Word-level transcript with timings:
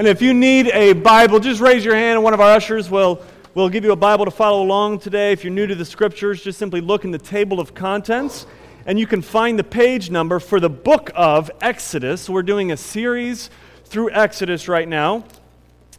And 0.00 0.08
if 0.08 0.22
you 0.22 0.32
need 0.32 0.68
a 0.68 0.94
Bible, 0.94 1.40
just 1.40 1.60
raise 1.60 1.84
your 1.84 1.94
hand 1.94 2.14
and 2.14 2.24
one 2.24 2.32
of 2.32 2.40
our 2.40 2.52
ushers 2.52 2.88
will, 2.88 3.22
will 3.54 3.68
give 3.68 3.84
you 3.84 3.92
a 3.92 3.96
Bible 3.96 4.24
to 4.24 4.30
follow 4.30 4.62
along 4.62 5.00
today. 5.00 5.32
If 5.32 5.44
you're 5.44 5.52
new 5.52 5.66
to 5.66 5.74
the 5.74 5.84
scriptures, 5.84 6.42
just 6.42 6.58
simply 6.58 6.80
look 6.80 7.04
in 7.04 7.10
the 7.10 7.18
table 7.18 7.60
of 7.60 7.74
contents 7.74 8.46
and 8.86 8.98
you 8.98 9.06
can 9.06 9.20
find 9.20 9.58
the 9.58 9.62
page 9.62 10.08
number 10.08 10.40
for 10.40 10.58
the 10.58 10.70
book 10.70 11.10
of 11.14 11.50
Exodus. 11.60 12.30
We're 12.30 12.42
doing 12.42 12.72
a 12.72 12.78
series 12.78 13.50
through 13.84 14.12
Exodus 14.12 14.68
right 14.68 14.88
now. 14.88 15.24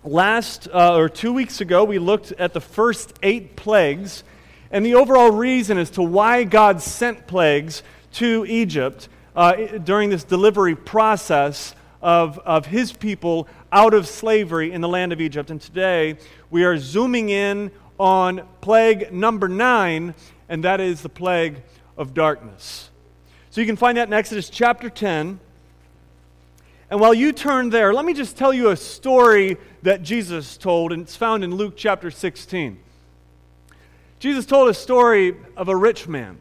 Last, 0.03 0.67
uh, 0.73 0.95
or 0.95 1.07
two 1.07 1.31
weeks 1.31 1.61
ago, 1.61 1.83
we 1.83 1.99
looked 1.99 2.31
at 2.31 2.53
the 2.53 2.59
first 2.59 3.13
eight 3.21 3.55
plagues 3.55 4.23
and 4.71 4.83
the 4.83 4.95
overall 4.95 5.29
reason 5.29 5.77
as 5.77 5.91
to 5.91 6.01
why 6.01 6.43
God 6.43 6.81
sent 6.81 7.27
plagues 7.27 7.83
to 8.13 8.47
Egypt 8.47 9.09
uh, 9.35 9.53
during 9.77 10.09
this 10.09 10.23
delivery 10.23 10.75
process 10.75 11.75
of, 12.01 12.39
of 12.39 12.65
his 12.65 12.91
people 12.91 13.47
out 13.71 13.93
of 13.93 14.07
slavery 14.07 14.71
in 14.71 14.81
the 14.81 14.89
land 14.89 15.13
of 15.13 15.21
Egypt. 15.21 15.49
And 15.51 15.61
today 15.61 16.17
we 16.49 16.63
are 16.63 16.77
zooming 16.77 17.29
in 17.29 17.71
on 17.99 18.47
plague 18.61 19.13
number 19.13 19.47
nine, 19.47 20.15
and 20.49 20.63
that 20.63 20.79
is 20.79 21.01
the 21.01 21.09
plague 21.09 21.61
of 21.97 22.13
darkness. 22.13 22.89
So 23.51 23.61
you 23.61 23.67
can 23.67 23.75
find 23.75 23.97
that 23.97 24.07
in 24.07 24.13
Exodus 24.13 24.49
chapter 24.49 24.89
10. 24.89 25.39
And 26.89 26.99
while 26.99 27.13
you 27.13 27.31
turn 27.31 27.69
there, 27.69 27.93
let 27.93 28.05
me 28.05 28.13
just 28.13 28.37
tell 28.37 28.53
you 28.53 28.69
a 28.69 28.75
story 28.75 29.57
that 29.83 30.03
Jesus 30.03 30.57
told, 30.57 30.91
and 30.91 31.03
it's 31.03 31.15
found 31.15 31.43
in 31.43 31.55
Luke 31.55 31.73
chapter 31.77 32.11
16. 32.11 32.77
Jesus 34.19 34.45
told 34.45 34.69
a 34.69 34.73
story 34.73 35.35
of 35.55 35.67
a 35.67 35.75
rich 35.75 36.07
man. 36.07 36.37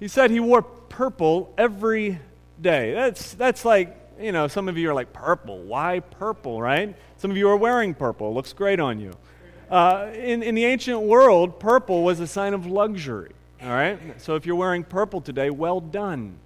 He 0.00 0.08
said 0.08 0.30
he 0.30 0.40
wore 0.40 0.62
purple 0.62 1.52
every 1.56 2.18
day. 2.62 2.94
That's, 2.94 3.34
that's 3.34 3.64
like, 3.64 3.96
you 4.20 4.32
know, 4.32 4.48
some 4.48 4.68
of 4.68 4.78
you 4.78 4.90
are 4.90 4.94
like, 4.94 5.12
purple. 5.12 5.58
Why 5.62 6.00
purple, 6.00 6.62
right? 6.62 6.96
Some 7.18 7.30
of 7.30 7.36
you 7.36 7.48
are 7.48 7.56
wearing 7.56 7.94
purple. 7.94 8.30
It 8.30 8.34
looks 8.34 8.52
great 8.52 8.80
on 8.80 9.00
you. 9.00 9.12
Uh, 9.70 10.10
in, 10.14 10.42
in 10.42 10.54
the 10.54 10.64
ancient 10.64 11.00
world, 11.00 11.58
purple 11.58 12.02
was 12.04 12.20
a 12.20 12.26
sign 12.26 12.54
of 12.54 12.66
luxury. 12.66 13.32
All 13.62 13.68
right? 13.68 13.98
So 14.20 14.34
if 14.36 14.46
you're 14.46 14.56
wearing 14.56 14.84
purple 14.84 15.20
today, 15.20 15.50
well 15.50 15.80
done. 15.80 16.38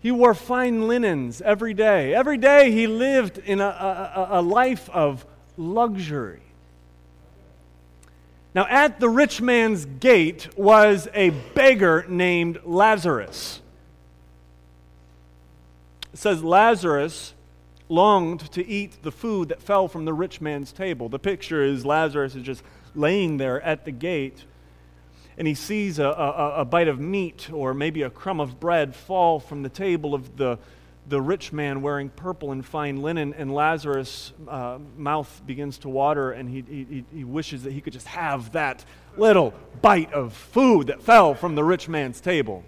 He 0.00 0.10
wore 0.10 0.34
fine 0.34 0.88
linens 0.88 1.42
every 1.42 1.74
day. 1.74 2.14
Every 2.14 2.38
day 2.38 2.70
he 2.72 2.86
lived 2.86 3.38
in 3.38 3.60
a, 3.60 3.66
a, 4.30 4.40
a 4.40 4.42
life 4.42 4.88
of 4.90 5.26
luxury. 5.56 6.40
Now, 8.54 8.66
at 8.68 8.98
the 8.98 9.08
rich 9.08 9.40
man's 9.40 9.84
gate 9.84 10.48
was 10.58 11.06
a 11.14 11.30
beggar 11.30 12.04
named 12.08 12.60
Lazarus. 12.64 13.59
It 16.12 16.18
says 16.18 16.42
Lazarus 16.42 17.34
longed 17.88 18.40
to 18.52 18.66
eat 18.66 19.02
the 19.02 19.12
food 19.12 19.48
that 19.48 19.62
fell 19.62 19.88
from 19.88 20.04
the 20.04 20.12
rich 20.12 20.40
man's 20.40 20.72
table. 20.72 21.08
The 21.08 21.18
picture 21.18 21.62
is 21.62 21.84
Lazarus 21.84 22.34
is 22.34 22.42
just 22.42 22.62
laying 22.94 23.36
there 23.36 23.60
at 23.62 23.84
the 23.84 23.92
gate, 23.92 24.44
and 25.38 25.46
he 25.46 25.54
sees 25.54 25.98
a, 25.98 26.06
a, 26.06 26.60
a 26.60 26.64
bite 26.64 26.88
of 26.88 27.00
meat 27.00 27.50
or 27.52 27.74
maybe 27.74 28.02
a 28.02 28.10
crumb 28.10 28.40
of 28.40 28.60
bread 28.60 28.94
fall 28.94 29.40
from 29.40 29.62
the 29.62 29.68
table 29.68 30.14
of 30.14 30.36
the, 30.36 30.58
the 31.08 31.20
rich 31.20 31.52
man 31.52 31.82
wearing 31.82 32.10
purple 32.10 32.52
and 32.52 32.64
fine 32.66 33.02
linen, 33.02 33.32
and 33.34 33.54
Lazarus' 33.54 34.32
uh, 34.48 34.78
mouth 34.96 35.42
begins 35.46 35.78
to 35.78 35.88
water, 35.88 36.32
and 36.32 36.48
he, 36.48 36.64
he, 36.68 37.04
he 37.12 37.24
wishes 37.24 37.62
that 37.62 37.72
he 37.72 37.80
could 37.80 37.92
just 37.92 38.08
have 38.08 38.52
that 38.52 38.84
little 39.16 39.54
bite 39.80 40.12
of 40.12 40.32
food 40.32 40.88
that 40.88 41.02
fell 41.02 41.34
from 41.34 41.54
the 41.54 41.64
rich 41.64 41.88
man's 41.88 42.20
table. 42.20 42.64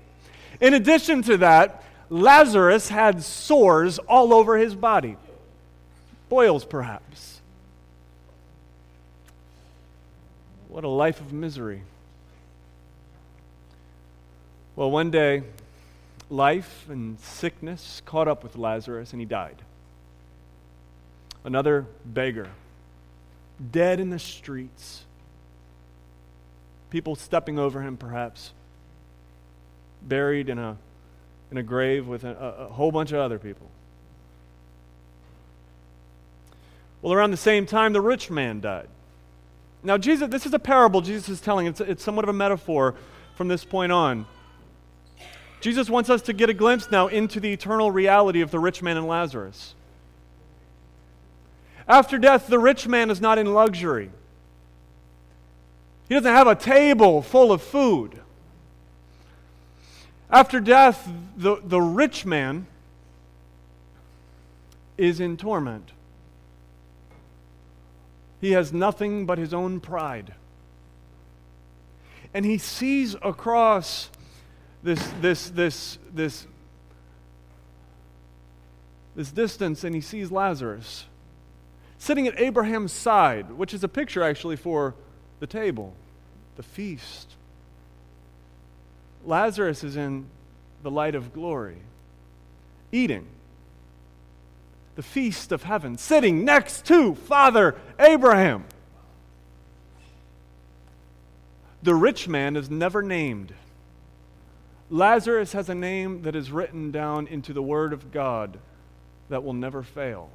In 0.60 0.74
addition 0.74 1.22
to 1.22 1.36
that, 1.38 1.82
Lazarus 2.12 2.90
had 2.90 3.22
sores 3.22 3.98
all 3.98 4.34
over 4.34 4.58
his 4.58 4.74
body, 4.74 5.16
boils 6.28 6.62
perhaps. 6.62 7.40
What 10.68 10.84
a 10.84 10.88
life 10.88 11.22
of 11.22 11.32
misery. 11.32 11.80
Well, 14.76 14.90
one 14.90 15.10
day, 15.10 15.42
life 16.28 16.84
and 16.90 17.18
sickness 17.18 18.02
caught 18.04 18.28
up 18.28 18.42
with 18.42 18.56
Lazarus 18.56 19.12
and 19.12 19.20
he 19.20 19.24
died. 19.24 19.56
Another 21.44 21.86
beggar, 22.04 22.50
dead 23.70 24.00
in 24.00 24.10
the 24.10 24.18
streets, 24.18 25.06
people 26.90 27.14
stepping 27.14 27.58
over 27.58 27.80
him 27.80 27.96
perhaps, 27.96 28.52
buried 30.02 30.50
in 30.50 30.58
a 30.58 30.76
in 31.52 31.58
a 31.58 31.62
grave 31.62 32.08
with 32.08 32.24
a, 32.24 32.56
a, 32.60 32.68
whole 32.68 32.90
bunch 32.90 33.12
of 33.12 33.18
other 33.18 33.38
people. 33.38 33.70
Well, 37.02 37.12
around 37.12 37.30
the 37.30 37.36
same 37.36 37.66
time, 37.66 37.92
the 37.92 38.00
rich 38.00 38.30
man 38.30 38.60
died. 38.60 38.88
Now, 39.82 39.98
Jesus, 39.98 40.30
this 40.30 40.46
is 40.46 40.54
a 40.54 40.58
parable 40.58 41.02
Jesus 41.02 41.28
is 41.28 41.40
telling. 41.40 41.66
It's, 41.66 41.80
it's 41.80 42.02
somewhat 42.02 42.24
of 42.24 42.30
a 42.30 42.32
metaphor 42.32 42.94
from 43.36 43.48
this 43.48 43.64
point 43.64 43.92
on. 43.92 44.24
Jesus 45.60 45.90
wants 45.90 46.08
us 46.08 46.22
to 46.22 46.32
get 46.32 46.48
a 46.48 46.54
glimpse 46.54 46.90
now 46.90 47.08
into 47.08 47.38
the 47.38 47.52
eternal 47.52 47.90
reality 47.90 48.40
of 48.40 48.50
the 48.50 48.58
rich 48.58 48.82
man 48.82 48.96
and 48.96 49.06
Lazarus. 49.06 49.74
After 51.86 52.16
death, 52.16 52.46
the 52.46 52.58
rich 52.58 52.88
man 52.88 53.10
is 53.10 53.20
not 53.20 53.36
in 53.36 53.52
luxury. 53.52 54.10
He 56.08 56.14
doesn't 56.14 56.32
have 56.32 56.46
a 56.46 56.54
table 56.54 57.20
full 57.20 57.52
of 57.52 57.62
food. 57.62 58.22
After 60.32 60.60
death, 60.60 61.06
the, 61.36 61.60
the 61.62 61.80
rich 61.80 62.24
man 62.24 62.66
is 64.96 65.20
in 65.20 65.36
torment. 65.36 65.92
He 68.40 68.52
has 68.52 68.72
nothing 68.72 69.26
but 69.26 69.36
his 69.36 69.52
own 69.52 69.78
pride. 69.78 70.32
And 72.32 72.46
he 72.46 72.56
sees 72.56 73.14
across 73.22 74.08
this, 74.82 75.06
this, 75.20 75.50
this, 75.50 75.98
this, 76.12 76.46
this 79.14 79.30
distance 79.30 79.84
and 79.84 79.94
he 79.94 80.00
sees 80.00 80.32
Lazarus 80.32 81.04
sitting 81.98 82.26
at 82.26 82.40
Abraham's 82.40 82.92
side, 82.92 83.52
which 83.52 83.72
is 83.72 83.84
a 83.84 83.88
picture 83.88 84.24
actually 84.24 84.56
for 84.56 84.94
the 85.38 85.46
table, 85.46 85.94
the 86.56 86.62
feast. 86.62 87.34
Lazarus 89.24 89.84
is 89.84 89.96
in 89.96 90.26
the 90.82 90.90
light 90.90 91.14
of 91.14 91.32
glory, 91.32 91.78
eating 92.90 93.26
the 94.94 95.02
feast 95.02 95.52
of 95.52 95.62
heaven, 95.62 95.96
sitting 95.96 96.44
next 96.44 96.84
to 96.86 97.14
Father 97.14 97.76
Abraham. 97.98 98.64
The 101.82 101.94
rich 101.94 102.28
man 102.28 102.56
is 102.56 102.70
never 102.70 103.02
named. 103.02 103.54
Lazarus 104.90 105.52
has 105.52 105.68
a 105.68 105.74
name 105.74 106.22
that 106.22 106.36
is 106.36 106.52
written 106.52 106.90
down 106.90 107.26
into 107.26 107.52
the 107.52 107.62
Word 107.62 107.92
of 107.92 108.12
God 108.12 108.58
that 109.30 109.42
will 109.42 109.54
never 109.54 109.82
fail. 109.82 110.30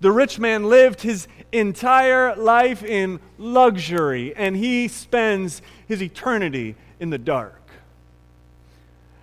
The 0.00 0.12
rich 0.12 0.38
man 0.38 0.64
lived 0.64 1.02
his 1.02 1.28
entire 1.52 2.34
life 2.34 2.82
in 2.82 3.20
luxury, 3.38 4.34
and 4.36 4.56
he 4.56 4.88
spends 4.88 5.62
his 5.86 6.02
eternity 6.02 6.74
in 7.00 7.10
the 7.10 7.18
dark. 7.18 7.60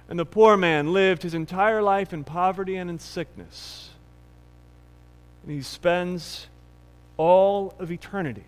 And 0.10 0.20
the 0.20 0.26
poor 0.26 0.58
man 0.58 0.94
lived 0.94 1.24
his 1.24 1.34
entire 1.34 1.82
life 1.82 2.14
in 2.14 2.24
poverty 2.24 2.76
and 2.76 2.90
in 2.90 3.00
sickness. 3.00 3.90
And 5.44 5.52
he 5.52 5.62
spends 5.62 6.48
all 7.18 7.74
of 7.80 7.92
eternity 7.92 8.46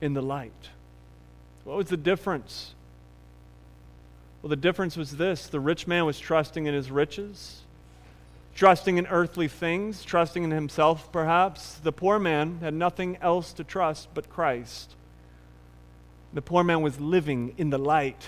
in 0.00 0.14
the 0.14 0.22
light. 0.22 0.70
What 1.64 1.76
was 1.76 1.88
the 1.88 1.96
difference? 1.96 2.74
Well, 4.42 4.50
the 4.50 4.56
difference 4.56 4.96
was 4.96 5.16
this 5.16 5.46
the 5.46 5.60
rich 5.60 5.86
man 5.86 6.04
was 6.04 6.18
trusting 6.18 6.66
in 6.66 6.74
his 6.74 6.90
riches, 6.90 7.60
trusting 8.54 8.98
in 8.98 9.06
earthly 9.06 9.48
things, 9.48 10.04
trusting 10.04 10.42
in 10.42 10.50
himself, 10.50 11.10
perhaps. 11.12 11.74
The 11.74 11.92
poor 11.92 12.18
man 12.18 12.58
had 12.60 12.74
nothing 12.74 13.16
else 13.22 13.52
to 13.54 13.64
trust 13.64 14.08
but 14.14 14.28
Christ. 14.28 14.94
The 16.34 16.42
poor 16.42 16.64
man 16.64 16.80
was 16.80 16.98
living 16.98 17.54
in 17.58 17.70
the 17.70 17.78
light 17.78 18.26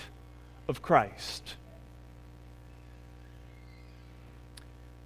of 0.67 0.81
Christ. 0.81 1.55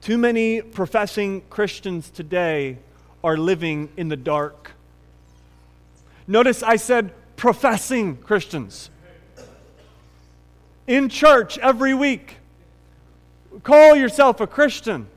Too 0.02 0.18
many 0.18 0.62
professing 0.62 1.42
Christians 1.50 2.10
today 2.10 2.78
are 3.24 3.38
living 3.38 3.90
in 3.96 4.10
the 4.10 4.18
dark. 4.18 4.72
Notice 6.28 6.62
I 6.62 6.76
said 6.76 7.14
professing 7.36 8.18
Christians. 8.18 8.90
In 10.88 11.08
church 11.08 11.58
every 11.60 11.94
week. 11.94 12.38
Call 13.64 13.96
yourself 13.96 14.42
a 14.42 14.48
Christian. 14.48 15.08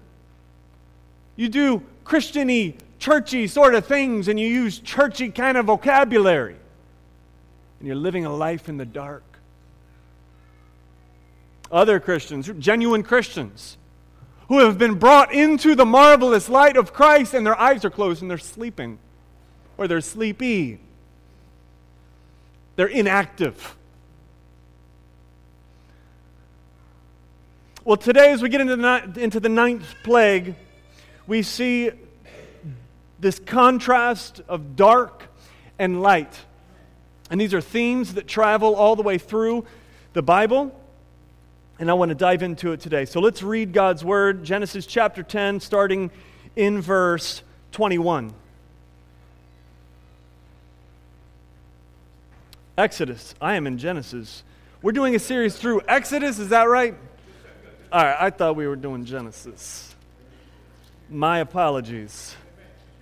You 1.37 1.49
do 1.49 1.83
Christiany, 2.05 2.77
churchy 2.99 3.47
sort 3.47 3.75
of 3.75 3.87
things, 3.87 4.29
and 4.29 4.39
you 4.39 4.47
use 4.47 4.79
churchy 4.79 5.31
kind 5.31 5.57
of 5.57 5.67
vocabulary 5.67 6.57
and 7.83 7.89
you're 7.89 7.97
living 7.97 8.25
a 8.25 8.33
life 8.33 8.69
in 8.69 8.77
the 8.77 8.87
dark. 8.87 9.25
Other 11.73 11.99
Christians, 11.99 12.49
genuine 12.61 13.03
Christians, 13.03 13.77
who 14.47 14.61
have 14.61 14.79
been 14.79 15.01
brought 15.01 15.35
into 15.35 15.75
the 15.75 15.85
marvelous 15.85 16.49
light 16.49 16.77
of 16.77 16.93
Christ 16.93 17.35
and 17.35 17.45
their 17.45 17.59
eyes 17.59 17.85
are 17.85 17.91
closed 17.91 18.23
and 18.23 18.31
they're 18.31 18.39
sleeping 18.39 19.01
or 19.77 19.89
they're 19.89 20.01
sleepy. 20.01 20.79
They're 22.77 22.87
inactive. 22.87 23.75
Well, 27.85 27.97
today, 27.97 28.31
as 28.31 28.43
we 28.43 28.49
get 28.49 28.61
into 28.61 28.77
the, 28.77 29.13
into 29.21 29.41
the 29.41 29.49
ninth 29.49 29.93
plague, 30.05 30.55
we 31.27 31.43
see 31.43 31.91
this 33.19 33.41
contrast 33.41 34.41
of 34.47 34.77
dark 34.77 35.25
and 35.81 36.01
light. 36.01 36.39
And 37.33 37.41
these 37.41 37.55
are 37.55 37.63
themes 37.63 38.13
that 38.13 38.29
travel 38.29 38.75
all 38.75 38.95
the 38.95 39.03
way 39.03 39.17
through 39.17 39.65
the 40.13 40.21
Bible. 40.21 40.79
And 41.79 41.91
I 41.91 41.95
want 41.95 42.11
to 42.11 42.15
dive 42.15 42.43
into 42.43 42.73
it 42.73 42.81
today. 42.81 43.07
So 43.07 43.21
let's 43.21 43.43
read 43.43 43.73
God's 43.73 44.05
Word, 44.05 44.45
Genesis 44.45 44.85
chapter 44.85 45.23
10, 45.23 45.61
starting 45.61 46.11
in 46.57 46.83
verse 46.83 47.43
21. 47.73 48.35
Exodus. 52.77 53.35
I 53.41 53.55
am 53.55 53.67
in 53.67 53.79
Genesis. 53.79 54.43
We're 54.83 54.93
doing 54.93 55.15
a 55.15 55.19
series 55.19 55.57
through 55.57 55.81
Exodus, 55.89 56.39
is 56.39 56.51
that 56.51 56.65
right? 56.65 56.95
All 57.91 58.05
right, 58.05 58.17
I 58.21 58.29
thought 58.29 58.57
we 58.57 58.67
were 58.67 58.77
doing 58.77 59.07
Genesis. 59.07 59.95
My 61.09 61.39
apologies. 61.39 62.37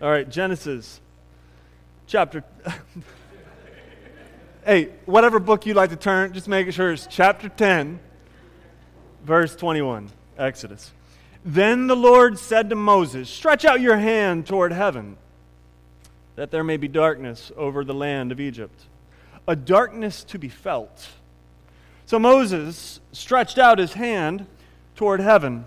All 0.01 0.09
right, 0.09 0.31
Genesis 0.31 1.01
chapter. 2.07 2.45
hey, 4.71 4.89
whatever 5.05 5.41
book 5.41 5.67
you 5.67 5.75
like 5.75 5.91
to 5.91 5.97
turn, 5.97 6.33
just 6.33 6.47
make 6.47 6.71
sure 6.71 6.93
it's 6.93 7.09
chapter 7.09 7.49
10, 7.49 7.99
verse 9.25 9.57
21, 9.57 10.09
Exodus. 10.39 10.93
Then 11.45 11.89
the 11.89 11.97
Lord 11.97 12.39
said 12.39 12.71
to 12.71 12.77
Moses, 12.77 13.29
Stretch 13.29 13.65
out 13.65 13.81
your 13.81 13.97
hand 13.97 14.47
toward 14.47 14.73
heaven, 14.73 15.17
that 16.37 16.53
there 16.53 16.63
may 16.63 16.77
be 16.77 16.87
darkness 16.87 17.51
over 17.57 17.83
the 17.83 17.95
land 17.95 18.31
of 18.31 18.39
Egypt, 18.39 18.85
a 19.49 19.57
darkness 19.57 20.23
to 20.23 20.39
be 20.39 20.49
felt. 20.49 21.09
So 22.07 22.21
Moses 22.21 23.01
stretched 23.11 23.59
out 23.59 23.81
his 23.81 23.95
hand 23.95 24.47
toward 24.95 25.19
heaven. 25.19 25.65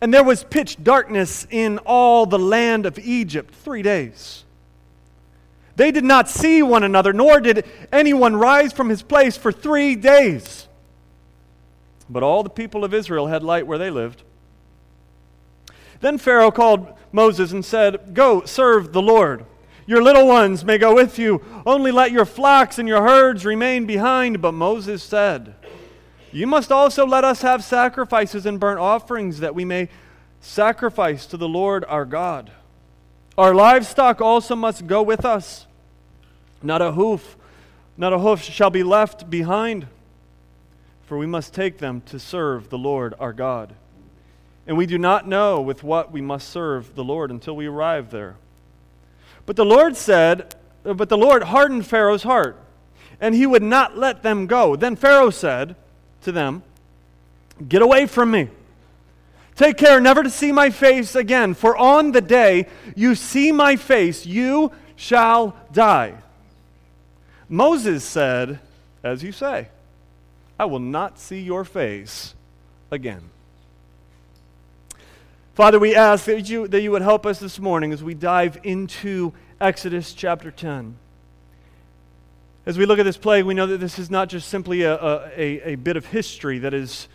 And 0.00 0.14
there 0.14 0.22
was 0.22 0.44
pitch 0.44 0.84
darkness 0.84 1.48
in 1.50 1.78
all 1.78 2.26
the 2.26 2.38
land 2.38 2.86
of 2.86 2.96
Egypt 3.00 3.52
three 3.52 3.82
days. 3.82 4.44
They 5.78 5.92
did 5.92 6.02
not 6.02 6.28
see 6.28 6.60
one 6.60 6.82
another, 6.82 7.12
nor 7.12 7.38
did 7.38 7.64
anyone 7.92 8.34
rise 8.34 8.72
from 8.72 8.88
his 8.88 9.00
place 9.00 9.36
for 9.36 9.52
three 9.52 9.94
days. 9.94 10.66
But 12.10 12.24
all 12.24 12.42
the 12.42 12.50
people 12.50 12.84
of 12.84 12.92
Israel 12.92 13.28
had 13.28 13.44
light 13.44 13.64
where 13.64 13.78
they 13.78 13.88
lived. 13.88 14.24
Then 16.00 16.18
Pharaoh 16.18 16.50
called 16.50 16.88
Moses 17.12 17.52
and 17.52 17.64
said, 17.64 18.12
Go, 18.12 18.44
serve 18.44 18.92
the 18.92 19.00
Lord. 19.00 19.44
Your 19.86 20.02
little 20.02 20.26
ones 20.26 20.64
may 20.64 20.78
go 20.78 20.96
with 20.96 21.16
you. 21.16 21.44
Only 21.64 21.92
let 21.92 22.10
your 22.10 22.24
flocks 22.24 22.80
and 22.80 22.88
your 22.88 23.04
herds 23.04 23.46
remain 23.46 23.86
behind. 23.86 24.42
But 24.42 24.52
Moses 24.52 25.00
said, 25.02 25.54
you 26.32 26.48
must 26.48 26.72
also 26.72 27.06
let 27.06 27.24
us 27.24 27.42
have 27.42 27.64
sacrifices 27.64 28.44
and 28.44 28.60
burnt 28.60 28.80
offerings 28.80 29.38
that 29.38 29.54
we 29.54 29.64
may 29.64 29.88
sacrifice 30.40 31.24
to 31.26 31.36
the 31.36 31.48
Lord 31.48 31.84
our 31.86 32.04
God. 32.04 32.50
Our 33.38 33.54
livestock 33.54 34.20
also 34.20 34.56
must 34.56 34.88
go 34.88 35.02
with 35.02 35.24
us. 35.24 35.67
Not 36.62 36.82
a 36.82 36.92
hoof, 36.92 37.36
not 37.96 38.12
a 38.12 38.18
hoof 38.18 38.42
shall 38.42 38.70
be 38.70 38.82
left 38.82 39.30
behind, 39.30 39.86
for 41.02 41.16
we 41.18 41.26
must 41.26 41.54
take 41.54 41.78
them 41.78 42.00
to 42.06 42.18
serve 42.18 42.70
the 42.70 42.78
Lord 42.78 43.14
our 43.18 43.32
God. 43.32 43.74
And 44.66 44.76
we 44.76 44.86
do 44.86 44.98
not 44.98 45.26
know 45.26 45.60
with 45.60 45.82
what 45.82 46.12
we 46.12 46.20
must 46.20 46.48
serve 46.48 46.94
the 46.94 47.04
Lord 47.04 47.30
until 47.30 47.56
we 47.56 47.66
arrive 47.66 48.10
there. 48.10 48.36
But 49.46 49.56
the 49.56 49.64
Lord 49.64 49.96
said, 49.96 50.54
but 50.82 51.08
the 51.08 51.16
Lord 51.16 51.44
hardened 51.44 51.86
Pharaoh's 51.86 52.22
heart, 52.22 52.56
and 53.20 53.34
he 53.34 53.46
would 53.46 53.62
not 53.62 53.96
let 53.96 54.22
them 54.22 54.46
go. 54.46 54.76
Then 54.76 54.94
Pharaoh 54.94 55.30
said, 55.30 55.74
to 56.22 56.32
them, 56.32 56.62
Get 57.66 57.82
away 57.82 58.06
from 58.06 58.30
me. 58.30 58.48
Take 59.56 59.76
care 59.76 60.00
never 60.00 60.22
to 60.22 60.30
see 60.30 60.52
my 60.52 60.70
face 60.70 61.16
again, 61.16 61.54
for 61.54 61.76
on 61.76 62.12
the 62.12 62.20
day 62.20 62.66
you 62.94 63.16
see 63.16 63.50
my 63.50 63.74
face, 63.74 64.24
you 64.24 64.70
shall 64.94 65.56
die. 65.72 66.14
Moses 67.48 68.04
said, 68.04 68.60
As 69.02 69.22
you 69.22 69.32
say, 69.32 69.68
I 70.58 70.66
will 70.66 70.80
not 70.80 71.18
see 71.18 71.40
your 71.40 71.64
face 71.64 72.34
again. 72.90 73.30
Father, 75.54 75.78
we 75.78 75.94
ask 75.94 76.26
that 76.26 76.48
you, 76.48 76.68
that 76.68 76.82
you 76.82 76.90
would 76.92 77.02
help 77.02 77.26
us 77.26 77.40
this 77.40 77.58
morning 77.58 77.92
as 77.92 78.02
we 78.02 78.14
dive 78.14 78.58
into 78.62 79.32
Exodus 79.60 80.12
chapter 80.12 80.50
10. 80.50 80.96
As 82.64 82.76
we 82.78 82.86
look 82.86 82.98
at 82.98 83.04
this 83.04 83.16
plague, 83.16 83.44
we 83.44 83.54
know 83.54 83.66
that 83.66 83.78
this 83.78 83.98
is 83.98 84.10
not 84.10 84.28
just 84.28 84.48
simply 84.48 84.82
a, 84.82 84.94
a, 84.94 85.72
a, 85.72 85.74
bit 85.74 85.96
of 85.96 86.06
history 86.06 86.58
that 86.60 86.74
is 86.74 87.08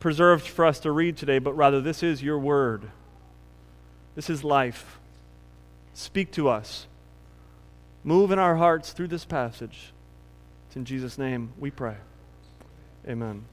preserved 0.00 0.48
for 0.48 0.64
us 0.64 0.80
to 0.80 0.90
read 0.90 1.16
today, 1.16 1.38
but 1.38 1.52
rather 1.52 1.80
this 1.80 2.02
is 2.02 2.22
your 2.22 2.38
word. 2.38 2.90
This 4.14 4.28
is 4.28 4.42
life. 4.42 4.98
Speak 5.94 6.32
to 6.32 6.48
us. 6.48 6.86
Move 8.04 8.30
in 8.30 8.38
our 8.38 8.56
hearts 8.56 8.92
through 8.92 9.08
this 9.08 9.24
passage. 9.24 9.92
It's 10.66 10.76
in 10.76 10.84
Jesus' 10.84 11.18
name 11.18 11.52
we 11.58 11.70
pray. 11.70 11.96
Amen. 13.08 13.44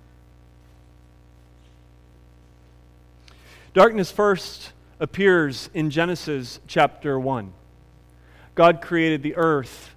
Darkness 3.74 4.12
first 4.12 4.72
appears 5.00 5.70
in 5.74 5.90
Genesis 5.90 6.60
chapter 6.68 7.20
1. 7.20 7.54
God 8.56 8.82
created 8.82 9.24
the 9.24 9.36
earth 9.36 9.94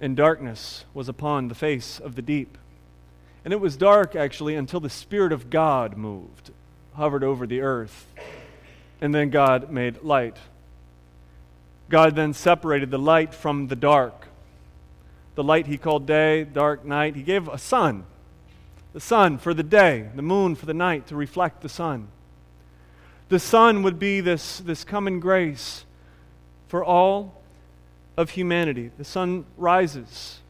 and 0.00 0.16
darkness 0.16 0.84
was 0.94 1.08
upon 1.08 1.48
the 1.48 1.54
face 1.54 1.98
of 1.98 2.14
the 2.14 2.22
deep. 2.22 2.56
And 3.44 3.52
it 3.52 3.60
was 3.60 3.76
dark, 3.76 4.14
actually, 4.14 4.54
until 4.54 4.80
the 4.80 4.90
Spirit 4.90 5.32
of 5.32 5.50
God 5.50 5.96
moved, 5.96 6.50
hovered 6.94 7.24
over 7.24 7.46
the 7.46 7.60
earth. 7.60 8.06
And 9.00 9.14
then 9.14 9.30
God 9.30 9.70
made 9.70 10.02
light. 10.02 10.36
God 11.88 12.16
then 12.16 12.34
separated 12.34 12.90
the 12.90 12.98
light 12.98 13.34
from 13.34 13.68
the 13.68 13.76
dark. 13.76 14.28
The 15.34 15.44
light 15.44 15.66
he 15.66 15.78
called 15.78 16.06
day, 16.06 16.44
dark 16.44 16.84
night. 16.84 17.16
He 17.16 17.22
gave 17.22 17.48
a 17.48 17.58
sun, 17.58 18.04
the 18.92 19.00
sun 19.00 19.38
for 19.38 19.54
the 19.54 19.62
day, 19.62 20.08
the 20.14 20.22
moon 20.22 20.54
for 20.54 20.66
the 20.66 20.74
night 20.74 21.06
to 21.08 21.16
reflect 21.16 21.62
the 21.62 21.68
sun. 21.68 22.08
The 23.28 23.38
sun 23.38 23.82
would 23.82 23.98
be 23.98 24.20
this, 24.20 24.58
this 24.58 24.84
common 24.84 25.20
grace 25.20 25.84
for 26.66 26.84
all 26.84 27.40
of 28.16 28.30
humanity. 28.30 28.90
The 28.98 29.04
sun 29.04 29.44
rises 29.56 30.40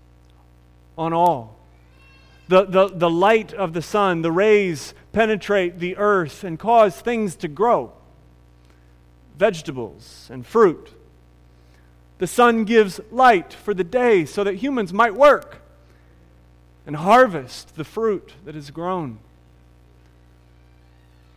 on 0.96 1.12
all. 1.12 1.56
The, 2.48 2.64
the, 2.64 2.88
the 2.88 3.10
light 3.10 3.52
of 3.52 3.74
the 3.74 3.82
sun, 3.82 4.22
the 4.22 4.32
rays 4.32 4.94
penetrate 5.12 5.78
the 5.78 5.96
earth 5.96 6.44
and 6.44 6.58
cause 6.58 7.00
things 7.00 7.36
to 7.36 7.48
grow 7.48 7.92
vegetables 9.36 10.28
and 10.32 10.44
fruit. 10.44 10.90
The 12.18 12.26
sun 12.26 12.64
gives 12.64 13.00
light 13.10 13.52
for 13.52 13.72
the 13.72 13.84
day 13.84 14.24
so 14.24 14.42
that 14.44 14.56
humans 14.56 14.92
might 14.92 15.14
work 15.14 15.62
and 16.86 16.96
harvest 16.96 17.76
the 17.76 17.84
fruit 17.84 18.32
that 18.44 18.56
is 18.56 18.70
grown. 18.70 19.18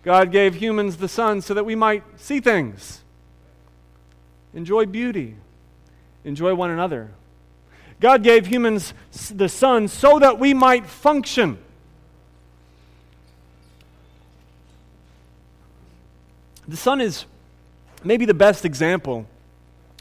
God 0.03 0.31
gave 0.31 0.55
humans 0.55 0.97
the 0.97 1.07
sun 1.07 1.41
so 1.41 1.53
that 1.53 1.63
we 1.63 1.75
might 1.75 2.03
see 2.19 2.39
things, 2.39 3.01
enjoy 4.53 4.87
beauty, 4.87 5.35
enjoy 6.25 6.55
one 6.55 6.71
another. 6.71 7.11
God 7.99 8.23
gave 8.23 8.47
humans 8.47 8.95
the 9.29 9.47
sun 9.47 9.87
so 9.87 10.17
that 10.17 10.39
we 10.39 10.55
might 10.55 10.87
function. 10.87 11.59
The 16.67 16.77
sun 16.77 17.01
is 17.01 17.25
maybe 18.03 18.25
the 18.25 18.33
best 18.33 18.65
example 18.65 19.27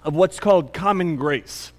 of 0.02 0.14
what's 0.14 0.40
called 0.40 0.72
common 0.72 1.16
grace. 1.16 1.72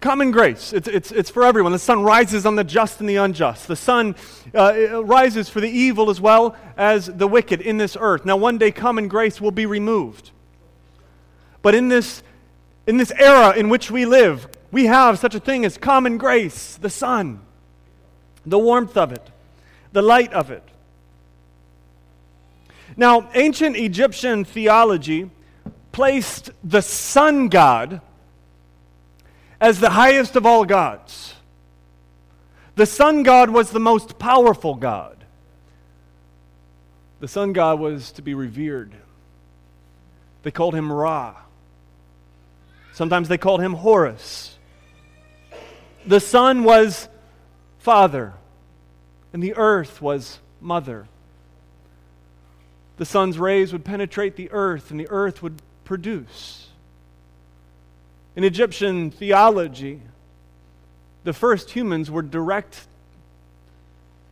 Common 0.00 0.32
grace. 0.32 0.72
It's, 0.72 0.88
it's, 0.88 1.12
it's 1.12 1.30
for 1.30 1.44
everyone. 1.44 1.70
The 1.70 1.78
sun 1.78 2.02
rises 2.02 2.44
on 2.44 2.56
the 2.56 2.64
just 2.64 2.98
and 2.98 3.08
the 3.08 3.16
unjust. 3.16 3.68
The 3.68 3.76
sun 3.76 4.16
uh, 4.52 5.04
rises 5.04 5.48
for 5.48 5.60
the 5.60 5.70
evil 5.70 6.10
as 6.10 6.20
well 6.20 6.56
as 6.76 7.06
the 7.06 7.28
wicked 7.28 7.60
in 7.60 7.76
this 7.76 7.96
earth. 7.98 8.24
Now, 8.24 8.36
one 8.36 8.58
day, 8.58 8.72
common 8.72 9.06
grace 9.06 9.40
will 9.40 9.52
be 9.52 9.64
removed. 9.64 10.32
But 11.62 11.76
in 11.76 11.88
this, 11.88 12.24
in 12.88 12.96
this 12.96 13.12
era 13.12 13.56
in 13.56 13.68
which 13.68 13.92
we 13.92 14.04
live, 14.04 14.48
we 14.72 14.86
have 14.86 15.20
such 15.20 15.36
a 15.36 15.40
thing 15.40 15.64
as 15.64 15.78
common 15.78 16.18
grace, 16.18 16.76
the 16.76 16.90
sun, 16.90 17.40
the 18.44 18.58
warmth 18.58 18.96
of 18.96 19.12
it, 19.12 19.30
the 19.92 20.02
light 20.02 20.32
of 20.32 20.50
it. 20.50 20.64
Now, 22.96 23.30
ancient 23.34 23.76
Egyptian 23.76 24.44
theology 24.44 25.30
placed 25.92 26.50
the 26.64 26.80
sun 26.80 27.48
god 27.48 28.00
as 29.60 29.78
the 29.78 29.90
highest 29.90 30.34
of 30.34 30.44
all 30.44 30.64
gods. 30.64 31.34
The 32.74 32.86
sun 32.86 33.22
god 33.22 33.50
was 33.50 33.70
the 33.70 33.80
most 33.80 34.18
powerful 34.18 34.74
god. 34.74 35.24
The 37.20 37.28
sun 37.28 37.52
god 37.52 37.78
was 37.78 38.10
to 38.12 38.22
be 38.22 38.34
revered. 38.34 38.92
They 40.42 40.50
called 40.50 40.74
him 40.74 40.90
Ra. 40.90 41.36
Sometimes 42.92 43.28
they 43.28 43.38
called 43.38 43.60
him 43.60 43.74
Horus. 43.74 44.58
The 46.04 46.18
sun 46.18 46.64
was 46.64 47.08
father, 47.78 48.34
and 49.32 49.42
the 49.42 49.54
earth 49.54 50.02
was 50.02 50.40
mother. 50.60 51.06
The 52.96 53.04
sun's 53.04 53.38
rays 53.38 53.72
would 53.72 53.84
penetrate 53.84 54.36
the 54.36 54.50
earth, 54.50 54.90
and 54.90 54.98
the 54.98 55.08
earth 55.08 55.42
would 55.42 55.62
produce. 55.84 56.68
In 58.34 58.44
Egyptian 58.44 59.10
theology, 59.10 60.00
the 61.24 61.32
first 61.32 61.70
humans 61.70 62.10
were 62.10 62.22
direct 62.22 62.86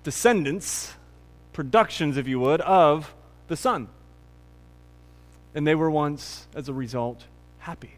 descendants, 0.02 0.94
productions, 1.52 2.16
if 2.16 2.26
you 2.26 2.40
would, 2.40 2.60
of 2.62 3.14
the 3.48 3.56
sun. 3.56 3.88
And 5.54 5.66
they 5.66 5.74
were 5.74 5.90
once, 5.90 6.46
as 6.54 6.68
a 6.68 6.72
result, 6.72 7.24
happy. 7.58 7.96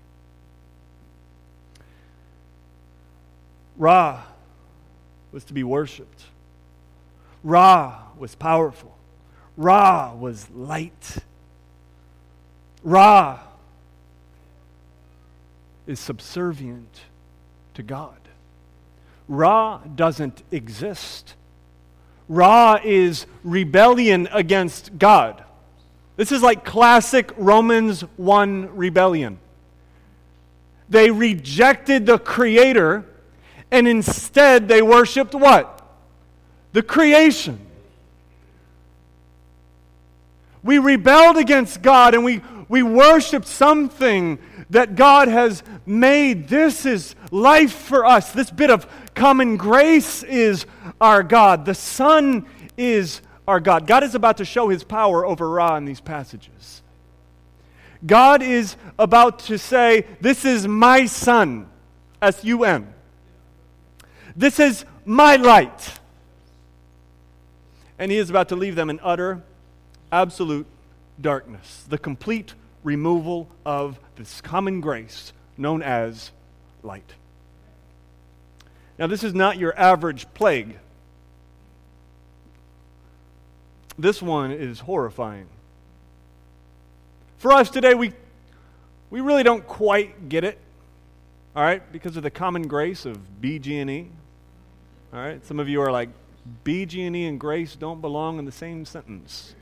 Ra 3.77 4.23
was 5.31 5.45
to 5.45 5.53
be 5.53 5.63
worshiped. 5.63 6.25
Ra 7.43 8.03
was 8.19 8.35
powerful. 8.35 8.97
Ra 9.57 10.15
was 10.15 10.51
light. 10.51 11.19
Ra 12.85 13.39
is 15.87 16.01
subservient 16.01 17.01
to 17.75 17.83
God. 17.83 18.17
Ra 19.29 19.79
doesn't 19.95 20.43
exist. 20.51 21.35
Ra 22.29 22.79
is 22.83 23.27
rebellion 23.45 24.29
against 24.33 24.99
God. 24.99 25.45
This 26.17 26.33
is 26.33 26.43
like 26.43 26.65
classic 26.65 27.33
Romans 27.37 28.03
1 28.17 28.77
rebellion. 28.77 29.39
They 30.89 31.11
rejected 31.11 32.07
the 32.07 32.19
Creator 32.19 33.07
and 33.71 33.89
instead 33.89 34.69
they 34.69 34.83
worshiped 34.83 35.35
what? 35.35 35.83
The 36.73 36.83
creation. 36.83 37.59
We 40.63 40.79
rebelled 40.79 41.39
against 41.39 41.83
God 41.83 42.15
and 42.15 42.23
we, 42.23 42.43
we 42.73 42.83
worship 42.83 43.45
something 43.45 44.39
that 44.71 44.97
God 44.97 45.29
has 45.29 45.63
made. 45.85 46.49
This 46.49 46.87
is 46.87 47.15
life 47.31 47.75
for 47.75 48.07
us. 48.07 48.33
This 48.33 48.51
bit 48.51 48.71
of 48.71 48.87
common 49.15 49.59
grace 49.59 50.23
is 50.23 50.65
our 50.99 51.23
God. 51.23 51.67
The 51.67 51.75
sun 51.75 52.47
is 52.79 53.21
our 53.47 53.61
God. 53.61 53.87
God 53.87 54.05
is 54.05 54.15
about 54.15 54.39
to 54.39 54.47
show 54.47 54.71
his 54.71 54.85
power 54.85 55.27
over 55.27 55.51
Ra 55.51 55.77
in 55.77 55.85
these 55.85 56.01
passages. 56.01 56.81
God 58.07 58.41
is 58.41 58.77
about 58.99 59.41
to 59.41 59.59
say, 59.59 60.07
This 60.23 60.47
is 60.47 60.67
my 60.67 61.05
Son, 61.05 61.69
S 62.23 62.43
U 62.43 62.65
N. 62.65 62.91
This 64.35 64.59
is 64.59 64.87
my 65.05 65.37
light. 65.37 65.99
And 67.99 68.11
he 68.11 68.17
is 68.17 68.31
about 68.31 68.49
to 68.49 68.57
leave 68.57 68.77
them 68.77 68.89
in 68.89 68.99
utter, 69.03 69.43
absolute 70.11 70.67
darkness, 71.21 71.85
the 71.87 71.99
complete 71.99 72.55
removal 72.85 73.49
of 73.65 73.99
this 74.17 74.41
common 74.41 74.81
grace 74.81 75.33
known 75.57 75.83
as 75.83 76.31
light. 76.83 77.15
Now, 78.99 79.07
this 79.07 79.25
is 79.25 79.35
not 79.35 79.59
your 79.59 79.79
average 79.79 80.27
plague. 80.35 80.79
This 83.99 84.23
one 84.23 84.53
is 84.53 84.81
horrifying. 84.81 85.47
For 87.39 87.53
us 87.53 87.71
today, 87.71 87.95
we, 87.95 88.13
we 89.11 89.21
really 89.21 89.43
don't 89.43 89.67
quite 89.67 90.29
get 90.29 90.45
it, 90.45 90.59
all 91.55 91.63
right, 91.63 91.83
because 91.93 92.17
of 92.17 92.23
the 92.23 92.31
common 92.31 92.69
grace 92.69 93.05
of 93.05 93.19
BG&E. 93.41 94.09
All 95.13 95.21
right? 95.21 95.45
Some 95.45 95.59
of 95.61 95.69
you 95.69 95.83
are 95.83 95.91
like, 95.91 96.09
BG&E 96.65 97.27
and 97.27 97.39
grace 97.39 97.77
don't 97.77 98.01
belong 98.01 98.39
in 98.39 98.45
the 98.45 98.53
same 98.53 98.85
sentence. 98.85 99.55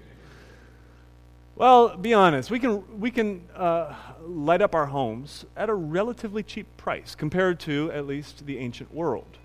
Well, 1.60 1.94
be 1.94 2.14
honest. 2.14 2.50
We 2.50 2.58
can, 2.58 2.98
we 2.98 3.10
can 3.10 3.42
uh, 3.54 3.94
light 4.26 4.62
up 4.62 4.74
our 4.74 4.86
homes 4.86 5.44
at 5.54 5.68
a 5.68 5.74
relatively 5.74 6.42
cheap 6.42 6.66
price 6.78 7.14
compared 7.14 7.60
to, 7.60 7.92
at 7.92 8.06
least, 8.06 8.46
the 8.46 8.56
ancient 8.56 8.94
world. 8.94 9.36